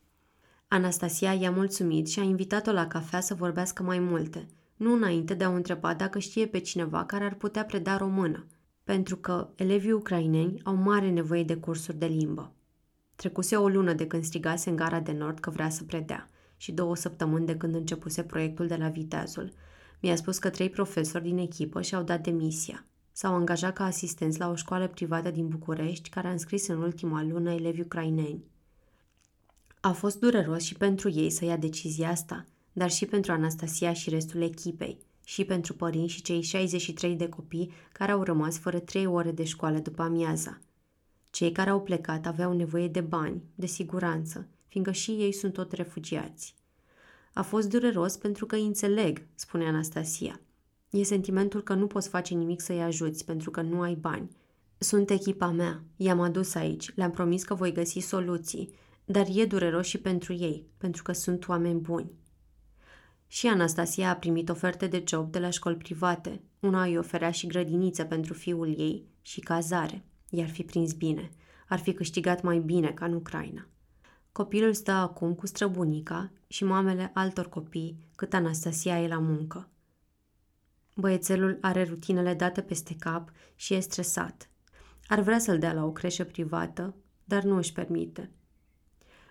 Anastasia 0.67 1.33
i-a 1.33 1.51
mulțumit 1.51 2.07
și 2.07 2.19
a 2.19 2.23
invitat-o 2.23 2.71
la 2.71 2.87
cafea 2.87 3.19
să 3.19 3.33
vorbească 3.33 3.83
mai 3.83 3.99
multe, 3.99 4.47
nu 4.75 4.93
înainte 4.93 5.33
de 5.33 5.43
a 5.43 5.49
o 5.49 5.53
întreba 5.53 5.93
dacă 5.93 6.19
știe 6.19 6.47
pe 6.47 6.59
cineva 6.59 7.05
care 7.05 7.23
ar 7.23 7.33
putea 7.33 7.65
preda 7.65 7.97
română, 7.97 8.45
pentru 8.83 9.15
că 9.15 9.49
elevii 9.55 9.91
ucraineni 9.91 10.61
au 10.63 10.75
mare 10.75 11.09
nevoie 11.09 11.43
de 11.43 11.55
cursuri 11.55 11.97
de 11.97 12.05
limbă. 12.05 12.51
Trecuse 13.15 13.55
o 13.55 13.67
lună 13.67 13.93
de 13.93 14.07
când 14.07 14.23
strigase 14.23 14.69
în 14.69 14.75
gara 14.75 14.99
de 14.99 15.11
nord 15.11 15.39
că 15.39 15.49
vrea 15.49 15.69
să 15.69 15.83
predea 15.83 16.29
și 16.57 16.71
două 16.71 16.95
săptămâni 16.95 17.45
de 17.45 17.57
când 17.57 17.75
începuse 17.75 18.23
proiectul 18.23 18.67
de 18.67 18.75
la 18.75 18.87
Viteazul. 18.87 19.53
Mi-a 20.01 20.15
spus 20.15 20.37
că 20.37 20.49
trei 20.49 20.69
profesori 20.69 21.23
din 21.23 21.37
echipă 21.37 21.81
și-au 21.81 22.03
dat 22.03 22.23
demisia. 22.23 22.85
S-au 23.15 23.33
angajat 23.33 23.73
ca 23.73 23.83
asistenți 23.83 24.39
la 24.39 24.49
o 24.49 24.55
școală 24.55 24.87
privată 24.87 25.31
din 25.31 25.47
București 25.47 26.09
care 26.09 26.27
a 26.27 26.31
înscris 26.31 26.67
în 26.67 26.81
ultima 26.81 27.23
lună 27.23 27.51
elevi 27.51 27.81
ucraineni. 27.81 28.43
A 29.79 29.91
fost 29.91 30.19
dureros 30.19 30.63
și 30.63 30.75
pentru 30.75 31.09
ei 31.09 31.29
să 31.29 31.45
ia 31.45 31.57
decizia 31.57 32.09
asta, 32.09 32.45
dar 32.73 32.91
și 32.91 33.05
pentru 33.05 33.31
Anastasia 33.31 33.93
și 33.93 34.09
restul 34.09 34.41
echipei, 34.41 34.97
și 35.25 35.45
pentru 35.45 35.73
părinți 35.73 36.13
și 36.13 36.21
cei 36.21 36.41
63 36.41 37.15
de 37.15 37.29
copii 37.29 37.71
care 37.91 38.11
au 38.11 38.23
rămas 38.23 38.57
fără 38.57 38.79
3 38.79 39.05
ore 39.05 39.31
de 39.31 39.43
școală 39.43 39.77
după 39.77 40.01
amiaza. 40.01 40.59
Cei 41.29 41.51
care 41.51 41.69
au 41.69 41.81
plecat 41.81 42.25
aveau 42.25 42.53
nevoie 42.53 42.87
de 42.87 43.01
bani, 43.01 43.43
de 43.55 43.65
siguranță, 43.65 44.47
fiindcă 44.67 44.91
și 44.91 45.11
ei 45.11 45.33
sunt 45.33 45.53
tot 45.53 45.71
refugiați. 45.71 46.55
A 47.33 47.41
fost 47.41 47.69
dureros 47.69 48.17
pentru 48.17 48.45
că 48.45 48.55
îi 48.55 48.65
înțeleg, 48.65 49.21
spune 49.35 49.67
Anastasia. 49.67 50.39
E 50.93 51.03
sentimentul 51.03 51.63
că 51.63 51.73
nu 51.73 51.87
poți 51.87 52.09
face 52.09 52.33
nimic 52.33 52.61
să-i 52.61 52.81
ajuți 52.81 53.25
pentru 53.25 53.51
că 53.51 53.61
nu 53.61 53.81
ai 53.81 53.95
bani. 53.95 54.29
Sunt 54.77 55.09
echipa 55.09 55.47
mea, 55.47 55.83
i-am 55.95 56.19
adus 56.19 56.55
aici, 56.55 56.95
le-am 56.95 57.11
promis 57.11 57.43
că 57.43 57.53
voi 57.53 57.71
găsi 57.71 57.99
soluții, 57.99 58.69
dar 59.05 59.25
e 59.33 59.45
dureros 59.45 59.87
și 59.87 59.97
pentru 59.97 60.33
ei, 60.33 60.65
pentru 60.77 61.03
că 61.03 61.11
sunt 61.11 61.47
oameni 61.47 61.79
buni. 61.79 62.13
Și 63.27 63.47
Anastasia 63.47 64.09
a 64.09 64.15
primit 64.15 64.49
oferte 64.49 64.87
de 64.87 65.03
job 65.07 65.31
de 65.31 65.39
la 65.39 65.49
școli 65.49 65.75
private. 65.75 66.41
Una 66.59 66.83
îi 66.83 66.97
oferea 66.97 67.31
și 67.31 67.47
grădiniță 67.47 68.03
pentru 68.03 68.33
fiul 68.33 68.67
ei 68.67 69.05
și 69.21 69.39
cazare. 69.39 70.05
I-ar 70.29 70.49
fi 70.49 70.63
prins 70.63 70.93
bine. 70.93 71.31
Ar 71.67 71.79
fi 71.79 71.93
câștigat 71.93 72.41
mai 72.41 72.59
bine 72.59 72.91
ca 72.91 73.05
în 73.05 73.13
Ucraina. 73.13 73.67
Copilul 74.31 74.73
stă 74.73 74.91
acum 74.91 75.33
cu 75.33 75.47
străbunica 75.47 76.31
și 76.47 76.63
mamele 76.63 77.11
altor 77.13 77.49
copii 77.49 77.97
cât 78.15 78.33
Anastasia 78.33 79.01
e 79.01 79.07
la 79.07 79.19
muncă. 79.19 79.67
Băiețelul 80.93 81.57
are 81.61 81.83
rutinele 81.83 82.33
date 82.33 82.61
peste 82.61 82.95
cap 82.99 83.31
și 83.55 83.73
e 83.73 83.79
stresat. 83.79 84.49
Ar 85.07 85.19
vrea 85.19 85.39
să-l 85.39 85.59
dea 85.59 85.73
la 85.73 85.85
o 85.85 85.91
creșă 85.91 86.23
privată, 86.23 86.95
dar 87.23 87.43
nu 87.43 87.55
își 87.55 87.73
permite. 87.73 88.31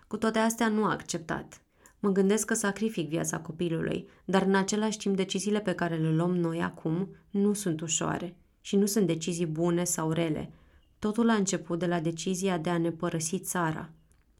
Cu 0.07 0.17
toate 0.17 0.39
astea 0.39 0.67
nu 0.67 0.85
a 0.85 0.91
acceptat. 0.91 1.61
Mă 1.99 2.09
gândesc 2.09 2.45
că 2.45 2.53
sacrific 2.53 3.09
viața 3.09 3.39
copilului, 3.39 4.07
dar 4.25 4.41
în 4.41 4.55
același 4.55 4.97
timp 4.97 5.15
deciziile 5.15 5.59
pe 5.59 5.73
care 5.73 5.95
le 5.95 6.11
luăm 6.11 6.35
noi 6.35 6.61
acum 6.61 7.15
nu 7.29 7.53
sunt 7.53 7.81
ușoare 7.81 8.35
și 8.61 8.75
nu 8.75 8.85
sunt 8.85 9.07
decizii 9.07 9.45
bune 9.45 9.83
sau 9.83 10.11
rele. 10.11 10.51
Totul 10.99 11.29
a 11.29 11.33
început 11.33 11.79
de 11.79 11.85
la 11.85 11.99
decizia 11.99 12.57
de 12.57 12.69
a 12.69 12.77
ne 12.77 12.91
părăsi 12.91 13.39
țara. 13.39 13.89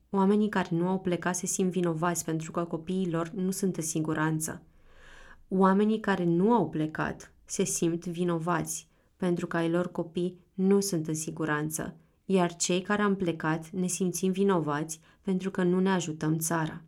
Oamenii 0.10 0.50
care 0.50 0.68
nu 0.72 0.88
au 0.88 1.00
plecat 1.00 1.36
se 1.36 1.46
simt 1.46 1.72
vinovați 1.72 2.26
pentru 2.26 2.52
că 2.52 2.64
copiii 2.64 3.12
lor 3.12 3.30
nu 3.30 3.52
sunt 3.52 3.78
în 3.78 3.84
siguranță. 3.84 4.62
Oamenii 5.48 6.00
care 6.00 6.24
nu 6.24 6.54
au 6.54 6.70
plecat 6.70 7.32
se 7.46 7.64
simt 7.64 8.06
vinovați 8.06 8.88
pentru 9.18 9.48
că 9.48 9.58
ai 9.58 9.70
lor 9.70 9.92
copii 9.92 10.40
nu 10.54 10.80
sunt 10.80 11.08
în 11.08 11.16
siguranță, 11.16 11.96
iar 12.26 12.56
cei 12.56 12.82
care 12.82 13.02
am 13.02 13.16
plecat 13.16 13.70
ne 13.70 13.88
simțim 13.88 14.32
vinovați 14.32 15.00
pentru 15.22 15.52
că 15.52 15.64
nu 15.64 15.80
ne 15.80 15.90
ajutăm 15.90 16.38
țara. 16.38 16.82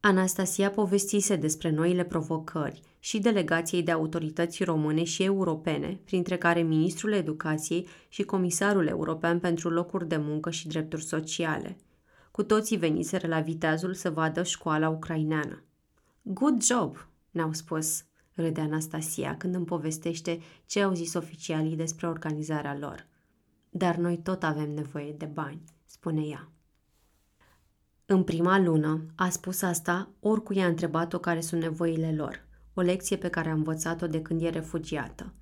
Anastasia 0.00 0.70
povestise 0.70 1.36
despre 1.36 1.70
noile 1.70 2.04
provocări 2.04 2.82
și 2.98 3.18
delegației 3.18 3.82
de 3.82 3.90
autorități 3.90 4.64
române 4.64 5.04
și 5.04 5.22
europene, 5.22 6.00
printre 6.04 6.36
care 6.36 6.62
Ministrul 6.62 7.12
Educației 7.12 7.88
și 8.08 8.22
Comisarul 8.22 8.86
European 8.86 9.38
pentru 9.38 9.68
Locuri 9.68 10.08
de 10.08 10.16
Muncă 10.16 10.50
și 10.50 10.68
Drepturi 10.68 11.04
Sociale. 11.04 11.76
Cu 12.30 12.42
toții 12.42 12.76
veniseră 12.76 13.26
la 13.26 13.40
Viteazul 13.40 13.94
să 13.94 14.10
vadă 14.10 14.42
școala 14.42 14.88
ucraineană. 14.88 15.62
Good 16.22 16.62
job, 16.62 17.07
ne-au 17.30 17.52
spus, 17.52 18.04
râde 18.34 18.60
Anastasia 18.60 19.36
când 19.36 19.54
îmi 19.54 19.64
povestește 19.64 20.40
ce 20.66 20.82
au 20.82 20.94
zis 20.94 21.14
oficialii 21.14 21.76
despre 21.76 22.06
organizarea 22.06 22.78
lor. 22.78 23.06
Dar 23.70 23.96
noi 23.96 24.18
tot 24.18 24.42
avem 24.42 24.70
nevoie 24.70 25.12
de 25.12 25.24
bani, 25.24 25.62
spune 25.86 26.20
ea. 26.20 26.50
În 28.06 28.22
prima 28.22 28.58
lună 28.58 29.06
a 29.14 29.28
spus 29.28 29.62
asta 29.62 30.08
oricui 30.20 30.62
a 30.62 30.66
întrebat-o 30.66 31.18
care 31.18 31.40
sunt 31.40 31.62
nevoile 31.62 32.14
lor, 32.14 32.46
o 32.74 32.80
lecție 32.80 33.16
pe 33.16 33.28
care 33.28 33.48
a 33.48 33.52
învățat-o 33.52 34.06
de 34.06 34.22
când 34.22 34.42
e 34.42 34.48
refugiată. 34.48 35.32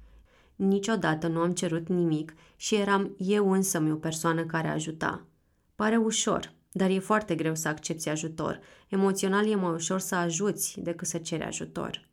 Niciodată 0.57 1.27
nu 1.27 1.41
am 1.41 1.53
cerut 1.53 1.89
nimic 1.89 2.35
și 2.57 2.75
eram 2.75 3.15
eu 3.19 3.53
însă 3.53 3.89
o 3.93 3.95
persoană 3.95 4.45
care 4.45 4.69
ajuta. 4.69 5.27
Pare 5.75 5.97
ușor, 5.97 6.53
dar 6.77 6.91
e 6.91 6.99
foarte 6.99 7.35
greu 7.35 7.55
să 7.55 7.69
accepti 7.69 8.09
ajutor. 8.09 8.61
Emoțional 8.89 9.51
e 9.51 9.55
mai 9.55 9.73
ușor 9.73 10.01
să 10.01 10.15
ajuți 10.15 10.81
decât 10.81 11.07
să 11.07 11.19
ceri 11.19 11.43
ajutor. 11.43 12.09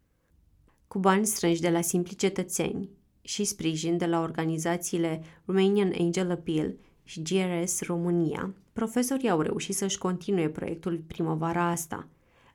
Cu 0.87 0.99
bani 0.99 1.25
strânși 1.25 1.61
de 1.61 1.69
la 1.69 1.81
simpli 1.81 2.15
cetățeni 2.15 2.89
și 3.21 3.43
sprijin 3.43 3.97
de 3.97 4.05
la 4.05 4.19
organizațiile 4.19 5.23
Romanian 5.45 5.93
Angel 5.99 6.31
Appeal 6.31 6.75
și 7.03 7.21
GRS 7.21 7.81
România, 7.81 8.53
profesorii 8.73 9.29
au 9.29 9.41
reușit 9.41 9.75
să-și 9.75 9.97
continue 9.97 10.49
proiectul 10.49 11.03
primăvara 11.07 11.69
asta. 11.69 12.07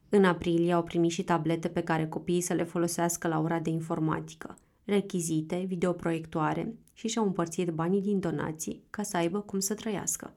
În 0.08 0.24
aprilie 0.24 0.72
au 0.72 0.82
primit 0.82 1.10
și 1.10 1.22
tablete 1.22 1.68
pe 1.68 1.82
care 1.82 2.06
copiii 2.06 2.40
să 2.40 2.52
le 2.52 2.64
folosească 2.64 3.28
la 3.28 3.40
ora 3.40 3.58
de 3.58 3.70
informatică, 3.70 4.58
rechizite, 4.84 5.64
videoproiectoare 5.66 6.74
și 6.92 7.08
și-au 7.08 7.24
împărțit 7.24 7.70
banii 7.70 8.02
din 8.02 8.20
donații 8.20 8.82
ca 8.90 9.02
să 9.02 9.16
aibă 9.16 9.40
cum 9.40 9.58
să 9.58 9.74
trăiască. 9.74 10.32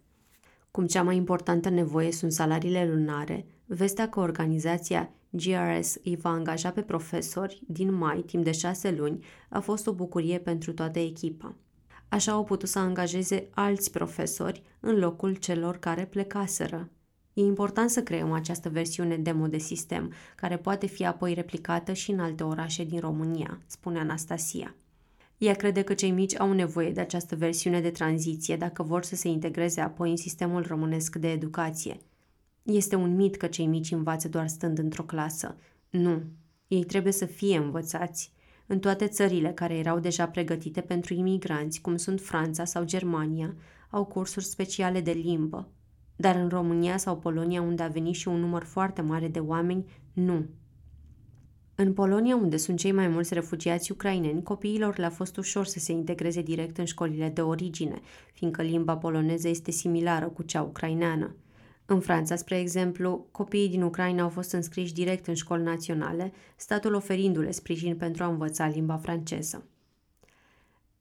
Cum 0.71 0.86
cea 0.86 1.03
mai 1.03 1.15
importantă 1.15 1.69
nevoie 1.69 2.12
sunt 2.12 2.31
salariile 2.31 2.89
lunare, 2.93 3.45
vestea 3.65 4.10
că 4.10 4.19
organizația 4.19 5.12
GRS 5.29 5.95
îi 6.03 6.15
va 6.15 6.29
angaja 6.29 6.71
pe 6.71 6.81
profesori 6.81 7.63
din 7.67 7.93
mai, 7.93 8.21
timp 8.21 8.43
de 8.43 8.51
șase 8.51 8.91
luni, 8.91 9.25
a 9.49 9.60
fost 9.60 9.88
o 9.88 9.93
bucurie 9.93 10.39
pentru 10.39 10.73
toată 10.73 10.99
echipa. 10.99 11.55
Așa 12.10 12.31
au 12.31 12.43
putut 12.43 12.69
să 12.69 12.79
angajeze 12.79 13.47
alți 13.53 13.91
profesori 13.91 14.63
în 14.79 14.99
locul 14.99 15.36
celor 15.36 15.77
care 15.77 16.05
plecaseră. 16.05 16.89
E 17.34 17.41
important 17.41 17.89
să 17.89 18.03
creăm 18.03 18.31
această 18.31 18.69
versiune 18.69 19.17
demo 19.17 19.47
de 19.47 19.57
sistem, 19.57 20.13
care 20.36 20.57
poate 20.57 20.86
fi 20.86 21.05
apoi 21.05 21.34
replicată 21.34 21.93
și 21.93 22.12
în 22.12 22.19
alte 22.19 22.43
orașe 22.43 22.84
din 22.84 22.99
România, 22.99 23.62
spune 23.67 23.99
Anastasia. 23.99 24.75
Ea 25.41 25.54
crede 25.54 25.82
că 25.82 25.93
cei 25.93 26.12
mici 26.12 26.39
au 26.39 26.54
nevoie 26.54 26.91
de 26.91 26.99
această 26.99 27.36
versiune 27.36 27.82
de 27.82 27.89
tranziție 27.89 28.56
dacă 28.56 28.84
vor 28.84 29.04
să 29.04 29.15
se 29.15 29.27
integreze 29.27 29.82
apoi 29.82 30.10
în 30.10 30.17
sistemul 30.17 30.65
românesc 30.67 31.15
de 31.15 31.32
educație. 31.32 31.97
Este 32.63 32.95
un 32.95 33.15
mit 33.15 33.36
că 33.36 33.47
cei 33.47 33.65
mici 33.65 33.91
învață 33.91 34.27
doar 34.27 34.47
stând 34.47 34.77
într-o 34.77 35.04
clasă. 35.04 35.58
Nu, 35.89 36.21
ei 36.67 36.84
trebuie 36.84 37.13
să 37.13 37.25
fie 37.25 37.58
învățați. 37.58 38.32
În 38.65 38.80
toate 38.80 39.08
țările 39.08 39.49
care 39.49 39.77
erau 39.77 39.99
deja 39.99 40.27
pregătite 40.27 40.82
pentru 40.82 41.13
imigranți, 41.13 41.82
cum 41.82 41.97
sunt 41.97 42.21
Franța 42.21 42.65
sau 42.65 42.84
Germania, 42.84 43.56
au 43.89 44.06
cursuri 44.06 44.45
speciale 44.45 45.01
de 45.01 45.12
limbă. 45.12 45.69
Dar 46.15 46.36
în 46.36 46.49
România 46.49 46.97
sau 46.97 47.17
Polonia, 47.17 47.62
unde 47.62 47.84
a 47.84 47.88
venit 47.88 48.15
și 48.15 48.27
un 48.27 48.39
număr 48.39 48.63
foarte 48.63 49.01
mare 49.01 49.27
de 49.27 49.39
oameni, 49.39 49.86
nu. 50.13 50.45
În 51.83 51.93
Polonia, 51.93 52.35
unde 52.35 52.57
sunt 52.57 52.77
cei 52.77 52.91
mai 52.91 53.07
mulți 53.07 53.33
refugiați 53.33 53.91
ucraineni, 53.91 54.43
copiilor 54.43 54.97
le-a 54.97 55.09
fost 55.09 55.37
ușor 55.37 55.65
să 55.65 55.79
se 55.79 55.91
integreze 55.91 56.41
direct 56.41 56.77
în 56.77 56.85
școlile 56.85 57.29
de 57.29 57.41
origine, 57.41 58.01
fiindcă 58.33 58.61
limba 58.61 58.97
poloneză 58.97 59.47
este 59.47 59.71
similară 59.71 60.27
cu 60.27 60.43
cea 60.43 60.61
ucraineană. 60.61 61.35
În 61.85 61.99
Franța, 61.99 62.35
spre 62.35 62.59
exemplu, 62.59 63.27
copiii 63.31 63.69
din 63.69 63.81
Ucraina 63.81 64.23
au 64.23 64.29
fost 64.29 64.51
înscriși 64.51 64.93
direct 64.93 65.27
în 65.27 65.33
școli 65.33 65.63
naționale, 65.63 66.33
statul 66.55 66.93
oferindu-le 66.93 67.51
sprijin 67.51 67.95
pentru 67.95 68.23
a 68.23 68.27
învăța 68.27 68.67
limba 68.67 68.97
franceză. 68.97 69.65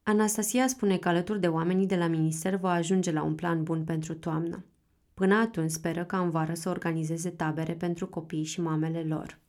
Anastasia 0.03 0.67
spune 0.67 0.97
că 0.97 1.07
alături 1.07 1.39
de 1.39 1.47
oamenii 1.47 1.87
de 1.87 1.95
la 1.95 2.07
minister 2.07 2.55
va 2.55 2.71
ajunge 2.71 3.11
la 3.11 3.23
un 3.23 3.35
plan 3.35 3.63
bun 3.63 3.83
pentru 3.83 4.13
toamnă. 4.13 4.65
Până 5.13 5.35
atunci 5.35 5.71
speră 5.71 6.03
ca 6.03 6.19
în 6.19 6.29
vară 6.29 6.53
să 6.53 6.69
organizeze 6.69 7.29
tabere 7.29 7.73
pentru 7.73 8.07
copii 8.07 8.43
și 8.43 8.61
mamele 8.61 9.03
lor. 9.07 9.40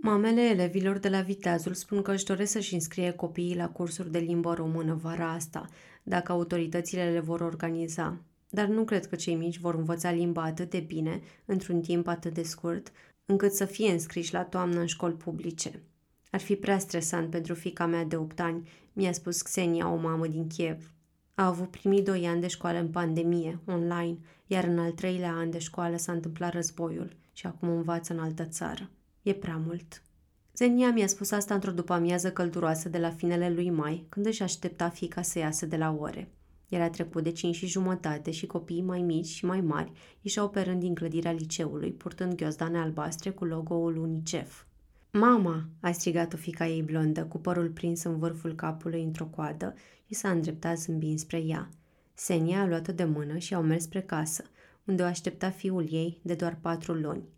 Mamele 0.00 0.40
elevilor 0.40 0.98
de 0.98 1.08
la 1.08 1.20
Viteazul 1.20 1.74
spun 1.74 2.02
că 2.02 2.12
își 2.12 2.24
doresc 2.24 2.52
să-și 2.52 2.74
înscrie 2.74 3.10
copiii 3.10 3.56
la 3.56 3.68
cursuri 3.68 4.10
de 4.10 4.18
limbă 4.18 4.54
română 4.54 4.94
vara 4.94 5.32
asta, 5.32 5.66
dacă 6.02 6.32
autoritățile 6.32 7.10
le 7.10 7.20
vor 7.20 7.40
organiza. 7.40 8.20
Dar 8.48 8.66
nu 8.66 8.84
cred 8.84 9.06
că 9.06 9.16
cei 9.16 9.34
mici 9.34 9.58
vor 9.58 9.74
învăța 9.74 10.10
limba 10.10 10.42
atât 10.42 10.70
de 10.70 10.80
bine, 10.80 11.20
într-un 11.44 11.80
timp 11.80 12.06
atât 12.06 12.34
de 12.34 12.42
scurt, 12.42 12.92
încât 13.26 13.52
să 13.52 13.64
fie 13.64 13.90
înscriși 13.90 14.32
la 14.32 14.44
toamnă 14.44 14.80
în 14.80 14.86
școli 14.86 15.14
publice. 15.14 15.82
Ar 16.30 16.40
fi 16.40 16.56
prea 16.56 16.78
stresant 16.78 17.30
pentru 17.30 17.54
fica 17.54 17.86
mea 17.86 18.04
de 18.04 18.16
8 18.16 18.40
ani, 18.40 18.68
mi-a 18.92 19.12
spus 19.12 19.42
Xenia, 19.42 19.92
o 19.92 19.96
mamă 19.96 20.26
din 20.26 20.46
Kiev. 20.46 20.92
A 21.34 21.46
avut 21.46 21.70
primit 21.70 22.04
2 22.04 22.26
ani 22.26 22.40
de 22.40 22.48
școală 22.48 22.78
în 22.78 22.88
pandemie, 22.88 23.58
online, 23.66 24.18
iar 24.46 24.64
în 24.64 24.78
al 24.78 24.90
treilea 24.90 25.32
an 25.32 25.50
de 25.50 25.58
școală 25.58 25.96
s-a 25.96 26.12
întâmplat 26.12 26.52
războiul 26.52 27.16
și 27.32 27.46
acum 27.46 27.68
învață 27.68 28.12
în 28.12 28.18
altă 28.18 28.44
țară. 28.44 28.90
E 29.22 29.32
prea 29.32 29.62
mult. 29.66 30.02
Zenia 30.56 30.92
mi-a 30.92 31.06
spus 31.06 31.30
asta 31.30 31.54
într-o 31.54 31.70
după-amiază 31.70 32.32
călduroasă 32.32 32.88
de 32.88 32.98
la 32.98 33.10
finele 33.10 33.50
lui 33.50 33.70
mai, 33.70 34.06
când 34.08 34.26
își 34.26 34.42
aștepta 34.42 34.88
fica 34.88 35.22
să 35.22 35.38
iasă 35.38 35.66
de 35.66 35.76
la 35.76 35.96
ore. 35.98 36.28
Era 36.68 36.90
trecut 36.90 37.22
de 37.22 37.30
cinci 37.30 37.54
și 37.54 37.66
jumătate 37.66 38.30
și 38.30 38.46
copiii 38.46 38.82
mai 38.82 39.02
mici 39.02 39.26
și 39.26 39.44
mai 39.44 39.60
mari 39.60 39.92
ieșeau 40.20 40.48
pe 40.48 40.60
rând 40.60 40.80
din 40.80 40.94
clădirea 40.94 41.32
liceului, 41.32 41.92
purtând 41.92 42.34
ghiozdane 42.34 42.78
albastre 42.78 43.30
cu 43.30 43.44
logo-ul 43.44 43.96
UNICEF. 43.96 44.62
Mama!" 45.12 45.68
a 45.80 45.90
strigat-o 45.90 46.36
fica 46.36 46.66
ei 46.66 46.82
blondă, 46.82 47.24
cu 47.24 47.38
părul 47.38 47.68
prins 47.68 48.02
în 48.02 48.18
vârful 48.18 48.54
capului 48.54 49.02
într-o 49.02 49.26
coadă 49.26 49.74
și 50.06 50.14
s-a 50.14 50.30
îndreptat 50.30 50.78
zâmbind 50.78 51.18
spre 51.18 51.38
ea. 51.38 51.68
Senia 52.14 52.60
a 52.60 52.66
luat-o 52.66 52.92
de 52.92 53.04
mână 53.04 53.38
și 53.38 53.54
au 53.54 53.62
mers 53.62 53.82
spre 53.82 54.00
casă, 54.00 54.44
unde 54.84 55.02
o 55.02 55.06
aștepta 55.06 55.50
fiul 55.50 55.86
ei 55.90 56.20
de 56.22 56.34
doar 56.34 56.58
patru 56.60 56.92
luni. 56.92 57.28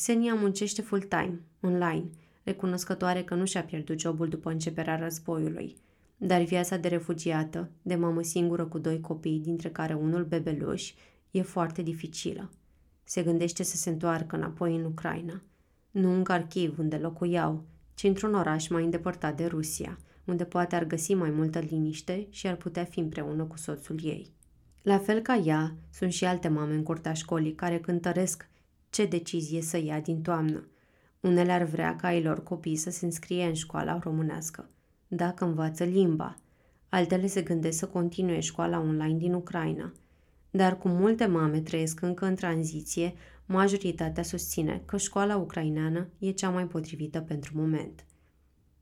Senia 0.00 0.34
muncește 0.34 0.82
full-time, 0.82 1.40
online, 1.60 2.10
recunoscătoare 2.42 3.22
că 3.22 3.34
nu 3.34 3.44
și-a 3.44 3.62
pierdut 3.62 4.00
jobul 4.00 4.28
după 4.28 4.50
începerea 4.50 4.96
războiului. 4.96 5.76
Dar 6.16 6.42
viața 6.42 6.76
de 6.76 6.88
refugiată, 6.88 7.70
de 7.82 7.94
mamă 7.94 8.22
singură 8.22 8.64
cu 8.64 8.78
doi 8.78 9.00
copii, 9.00 9.38
dintre 9.38 9.68
care 9.68 9.94
unul 9.94 10.24
bebeluș, 10.24 10.92
e 11.30 11.42
foarte 11.42 11.82
dificilă. 11.82 12.50
Se 13.04 13.22
gândește 13.22 13.62
să 13.62 13.76
se 13.76 13.90
întoarcă 13.90 14.36
înapoi 14.36 14.76
în 14.76 14.84
Ucraina. 14.84 15.42
Nu 15.90 16.14
în 16.14 16.24
Kharkiv, 16.24 16.78
unde 16.78 16.96
locuiau, 16.96 17.64
ci 17.94 18.02
într-un 18.02 18.34
oraș 18.34 18.68
mai 18.68 18.84
îndepărtat 18.84 19.36
de 19.36 19.46
Rusia, 19.46 19.98
unde 20.24 20.44
poate 20.44 20.76
ar 20.76 20.84
găsi 20.84 21.14
mai 21.14 21.30
multă 21.30 21.58
liniște 21.58 22.26
și 22.30 22.46
ar 22.46 22.56
putea 22.56 22.84
fi 22.84 23.00
împreună 23.00 23.44
cu 23.44 23.56
soțul 23.56 23.98
ei. 24.02 24.32
La 24.82 24.98
fel 24.98 25.20
ca 25.20 25.34
ea, 25.34 25.74
sunt 25.92 26.12
și 26.12 26.24
alte 26.24 26.48
mame 26.48 26.74
în 26.74 26.82
curtea 26.82 27.12
școlii 27.12 27.54
care 27.54 27.78
cântăresc 27.78 28.48
ce 28.90 29.06
decizie 29.06 29.62
să 29.62 29.78
ia 29.78 30.00
din 30.00 30.22
toamnă. 30.22 30.68
Unele 31.20 31.52
ar 31.52 31.62
vrea 31.62 31.96
ca 31.96 32.06
ai 32.06 32.22
lor 32.22 32.42
copii 32.42 32.76
să 32.76 32.90
se 32.90 33.04
înscrie 33.04 33.44
în 33.44 33.54
școala 33.54 33.98
românească, 33.98 34.68
dacă 35.08 35.44
învață 35.44 35.84
limba. 35.84 36.36
Altele 36.88 37.26
se 37.26 37.42
gândesc 37.42 37.78
să 37.78 37.86
continue 37.86 38.40
școala 38.40 38.78
online 38.78 39.18
din 39.18 39.32
Ucraina. 39.32 39.92
Dar 40.50 40.78
cu 40.78 40.88
multe 40.88 41.26
mame 41.26 41.60
trăiesc 41.60 42.00
încă 42.00 42.26
în 42.26 42.34
tranziție, 42.34 43.14
majoritatea 43.46 44.22
susține 44.22 44.82
că 44.84 44.96
școala 44.96 45.36
ucraineană 45.36 46.08
e 46.18 46.30
cea 46.30 46.50
mai 46.50 46.66
potrivită 46.66 47.20
pentru 47.20 47.52
moment. 47.56 48.04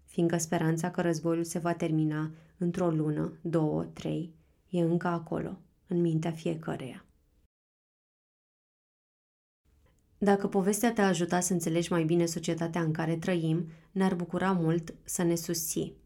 Fiindcă 0.05 0.37
speranța 0.37 0.90
că 0.90 1.01
războiul 1.01 1.44
se 1.44 1.59
va 1.59 1.73
termina 1.73 2.31
într-o 2.59 2.90
lună, 2.90 3.33
două, 3.40 3.85
trei, 3.85 4.35
e 4.68 4.81
încă 4.81 5.07
acolo, 5.07 5.59
în 5.87 6.01
mintea 6.01 6.31
fiecăreia. 6.31 7.08
Dacă 10.18 10.46
povestea 10.46 10.92
te-a 10.92 11.07
ajutat 11.07 11.42
să 11.42 11.52
înțelegi 11.52 11.92
mai 11.92 12.04
bine 12.04 12.26
societatea 12.26 12.81
în 12.81 12.92
care 12.92 13.16
trăim, 13.16 13.68
ne-ar 13.92 14.14
bucura 14.14 14.52
mult 14.52 14.94
să 15.04 15.22
ne 15.22 15.35
susții. 15.35 15.96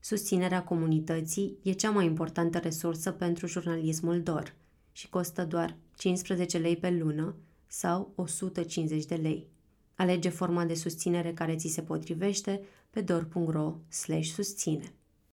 Susținerea 0.00 0.64
comunității 0.64 1.58
e 1.62 1.72
cea 1.72 1.90
mai 1.90 2.04
importantă 2.04 2.58
resursă 2.58 3.10
pentru 3.10 3.46
jurnalismul 3.46 4.22
DOR 4.22 4.54
și 4.92 5.08
costă 5.08 5.44
doar 5.44 5.76
15 5.96 6.58
lei 6.58 6.76
pe 6.76 6.90
lună 6.90 7.34
sau 7.66 8.12
150 8.14 9.04
de 9.04 9.14
lei. 9.14 9.48
Alege 9.94 10.28
forma 10.28 10.64
de 10.64 10.74
susținere 10.74 11.32
care 11.32 11.56
ți 11.56 11.68
se 11.68 11.82
potrivește 11.82 12.60
pe 12.90 13.00
dor.ro 13.00 13.76
susține. 14.22 14.92